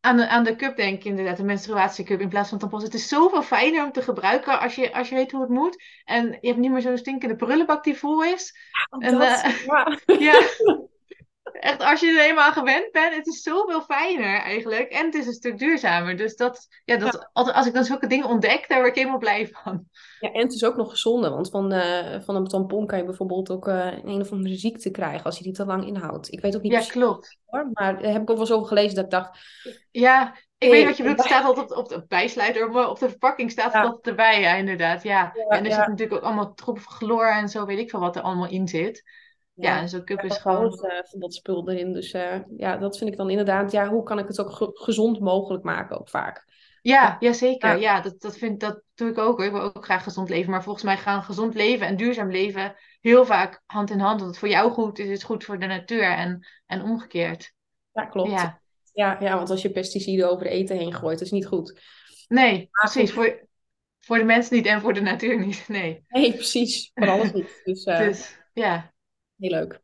aan, 0.00 0.16
de, 0.16 0.28
aan 0.28 0.44
de 0.44 0.56
cup 0.56 0.76
denken, 0.76 1.10
inderdaad. 1.10 1.36
De 1.36 1.44
menstruatiecup 1.44 2.20
in 2.20 2.28
plaats 2.28 2.48
van 2.48 2.58
tampons. 2.58 2.82
Het 2.82 2.94
is 2.94 3.08
zoveel 3.08 3.42
fijner 3.42 3.84
om 3.84 3.92
te 3.92 4.02
gebruiken 4.02 4.60
als 4.60 4.74
je, 4.74 4.92
als 4.92 5.08
je 5.08 5.14
weet 5.14 5.30
hoe 5.30 5.40
het 5.40 5.50
moet. 5.50 5.82
En 6.04 6.38
je 6.40 6.48
hebt 6.48 6.58
niet 6.58 6.70
meer 6.70 6.80
zo'n 6.80 6.98
stinkende 6.98 7.36
prullenbak 7.36 7.84
die 7.84 7.96
vol 7.96 8.24
is. 8.24 8.54
en, 8.98 9.18
dat, 9.18 9.44
uh, 9.44 9.66
ja. 9.66 9.98
ja. 10.30 10.40
Echt, 11.52 11.82
als 11.82 12.00
je 12.00 12.06
er 12.06 12.28
eenmaal 12.28 12.44
aan 12.44 12.52
gewend 12.52 12.92
bent, 12.92 13.14
het 13.14 13.26
is 13.26 13.42
zoveel 13.42 13.82
fijner 13.82 14.40
eigenlijk. 14.40 14.88
En 14.88 15.04
het 15.04 15.14
is 15.14 15.26
een 15.26 15.32
stuk 15.32 15.58
duurzamer. 15.58 16.16
Dus 16.16 16.36
dat, 16.36 16.66
ja, 16.84 16.96
dat, 16.96 17.28
ja. 17.32 17.42
als 17.42 17.66
ik 17.66 17.74
dan 17.74 17.84
zulke 17.84 18.06
dingen 18.06 18.28
ontdek, 18.28 18.68
daar 18.68 18.78
word 18.78 18.90
ik 18.90 18.94
helemaal 18.94 19.18
blij 19.18 19.48
van. 19.52 19.84
Ja, 20.20 20.32
en 20.32 20.40
het 20.40 20.52
is 20.52 20.64
ook 20.64 20.76
nog 20.76 20.90
gezonder. 20.90 21.30
Want 21.30 21.50
van, 21.50 21.72
uh, 21.72 22.20
van 22.20 22.36
een 22.36 22.46
tampon 22.46 22.86
kan 22.86 22.98
je 22.98 23.04
bijvoorbeeld 23.04 23.50
ook 23.50 23.68
uh, 23.68 23.92
een 24.04 24.20
of 24.20 24.32
andere 24.32 24.56
ziekte 24.56 24.90
krijgen 24.90 25.24
als 25.24 25.38
je 25.38 25.44
die 25.44 25.52
te 25.52 25.66
lang 25.66 25.86
inhoudt. 25.86 26.32
Ik 26.32 26.40
weet 26.40 26.56
ook 26.56 26.62
niet 26.62 26.72
ja, 26.72 26.80
klopt. 26.80 27.38
Hoor, 27.46 27.70
maar 27.72 28.02
daar 28.02 28.12
heb 28.12 28.22
ik 28.22 28.30
ook 28.30 28.36
wel 28.36 28.46
zo 28.46 28.54
over 28.54 28.68
gelezen 28.68 28.94
dat 28.94 29.04
ik 29.04 29.10
dacht... 29.10 29.38
Ja, 29.90 30.34
ik 30.58 30.68
hey, 30.68 30.70
weet 30.70 30.84
wat 30.84 30.96
je 30.96 31.02
bedoelt. 31.02 31.22
Het 31.22 31.30
staat 31.30 31.44
altijd 31.44 31.70
op, 31.70 31.76
op 31.76 31.88
de 31.88 32.04
bijsluiter, 32.08 32.70
maar 32.70 32.88
op 32.88 32.98
de 32.98 33.08
verpakking 33.08 33.50
staat 33.50 33.72
het 33.72 33.84
altijd 33.84 34.06
erbij. 34.06 34.40
Ja, 34.40 34.54
inderdaad. 34.54 35.02
Ja. 35.02 35.32
ja 35.34 35.56
en 35.56 35.64
er 35.64 35.72
zit 35.72 35.86
natuurlijk 35.86 36.12
ook 36.12 36.22
allemaal 36.22 36.54
troep 36.54 36.78
chloor 36.78 37.26
en 37.26 37.48
zo, 37.48 37.66
weet 37.66 37.78
ik 37.78 37.90
veel 37.90 38.00
wat 38.00 38.16
er 38.16 38.22
allemaal 38.22 38.48
in 38.48 38.68
zit. 38.68 39.02
Ja, 39.60 39.80
en 39.80 39.88
zo'n 39.88 40.04
cup 40.04 40.22
is 40.22 40.36
gewoon... 40.36 40.64
Uh, 40.64 40.90
van 41.02 41.20
dat 41.20 41.34
spul 41.34 41.68
erin. 41.68 41.92
Dus 41.92 42.14
uh, 42.14 42.34
ja, 42.56 42.76
dat 42.76 42.98
vind 42.98 43.10
ik 43.10 43.16
dan 43.16 43.30
inderdaad... 43.30 43.72
Ja, 43.72 43.88
hoe 43.88 44.02
kan 44.02 44.18
ik 44.18 44.26
het 44.26 44.40
ook 44.40 44.52
ge 44.52 44.70
gezond 44.72 45.20
mogelijk 45.20 45.64
maken 45.64 45.98
ook 46.00 46.08
vaak? 46.08 46.44
Ja, 46.82 47.16
ja 47.20 47.32
zeker. 47.32 47.78
Ja, 47.78 48.00
dat, 48.00 48.20
dat, 48.20 48.38
vind, 48.38 48.60
dat 48.60 48.82
doe 48.94 49.10
ik 49.10 49.18
ook. 49.18 49.36
Hoor. 49.36 49.46
Ik 49.46 49.52
wil 49.52 49.60
ook 49.60 49.84
graag 49.84 50.02
gezond 50.02 50.28
leven. 50.28 50.50
Maar 50.50 50.62
volgens 50.62 50.84
mij 50.84 50.96
gaan 50.96 51.22
gezond 51.22 51.54
leven 51.54 51.86
en 51.86 51.96
duurzaam 51.96 52.30
leven 52.30 52.74
heel 53.00 53.24
vaak 53.24 53.62
hand 53.66 53.90
in 53.90 53.98
hand. 53.98 54.20
Het 54.20 54.38
voor 54.38 54.48
jou 54.48 54.70
goed 54.72 54.98
is, 54.98 55.08
is 55.08 55.22
goed 55.22 55.44
voor 55.44 55.58
de 55.58 55.66
natuur 55.66 56.02
en, 56.02 56.46
en 56.66 56.82
omgekeerd. 56.82 57.52
Ja, 57.92 58.04
klopt. 58.04 58.30
Ja. 58.30 58.60
Ja, 58.92 59.16
ja, 59.20 59.36
want 59.36 59.50
als 59.50 59.62
je 59.62 59.70
pesticiden 59.70 60.30
over 60.30 60.46
eten 60.46 60.76
heen 60.76 60.94
gooit, 60.94 61.18
dat 61.18 61.26
is 61.26 61.32
niet 61.32 61.46
goed. 61.46 61.80
Nee, 62.28 62.68
precies. 62.70 63.12
Voor, 63.12 63.46
voor 63.98 64.18
de 64.18 64.24
mens 64.24 64.50
niet 64.50 64.66
en 64.66 64.80
voor 64.80 64.94
de 64.94 65.00
natuur 65.00 65.38
niet. 65.46 65.64
Nee, 65.68 66.04
nee 66.08 66.32
precies. 66.32 66.90
Voor 66.94 67.08
alles 67.08 67.32
niet. 67.32 67.60
Dus, 67.64 67.86
uh, 67.86 67.98
dus 67.98 68.38
ja. 68.52 68.92
Heel 69.40 69.50
leuk. 69.50 69.80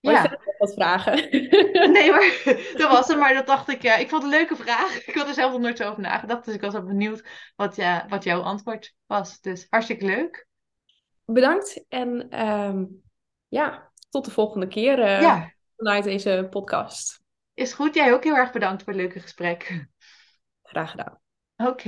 Maar 0.00 0.14
ja. 0.14 0.32
Ik 0.32 0.54
wat 0.58 0.72
vragen. 0.72 1.30
Nee, 1.92 2.10
maar 2.10 2.42
dat 2.80 2.90
was 2.90 3.08
het. 3.08 3.18
Maar 3.18 3.34
dat 3.34 3.46
dacht 3.46 3.68
ik, 3.68 3.82
ja, 3.82 3.96
ik 3.96 4.08
vond 4.08 4.22
het 4.22 4.32
een 4.32 4.38
leuke 4.38 4.56
vraag. 4.56 5.06
Ik 5.06 5.14
had 5.14 5.28
er 5.28 5.34
zelf 5.34 5.52
nog 5.52 5.60
nooit 5.60 5.76
zo 5.76 5.88
over 5.88 6.02
nagedacht. 6.02 6.44
Dus 6.44 6.54
ik 6.54 6.60
was 6.60 6.74
ook 6.74 6.86
benieuwd 6.86 7.28
wat, 7.56 7.76
ja, 7.76 8.06
wat 8.08 8.24
jouw 8.24 8.40
antwoord 8.40 8.94
was. 9.06 9.40
Dus 9.40 9.66
hartstikke 9.70 10.04
leuk. 10.04 10.46
Bedankt. 11.24 11.84
En 11.88 12.42
um, 12.46 13.02
ja, 13.48 13.92
tot 14.10 14.24
de 14.24 14.30
volgende 14.30 14.68
keer 14.68 14.98
uh, 14.98 15.20
ja. 15.20 15.52
vanuit 15.76 16.04
deze 16.04 16.46
podcast. 16.50 17.20
Is 17.54 17.72
goed. 17.72 17.94
Jij 17.94 18.12
ook 18.12 18.24
heel 18.24 18.36
erg 18.36 18.52
bedankt 18.52 18.82
voor 18.82 18.92
het 18.92 19.02
leuke 19.02 19.20
gesprek. 19.20 19.86
Graag 20.62 20.90
gedaan. 20.90 21.20
Oké. 21.56 21.70
Okay. 21.70 21.84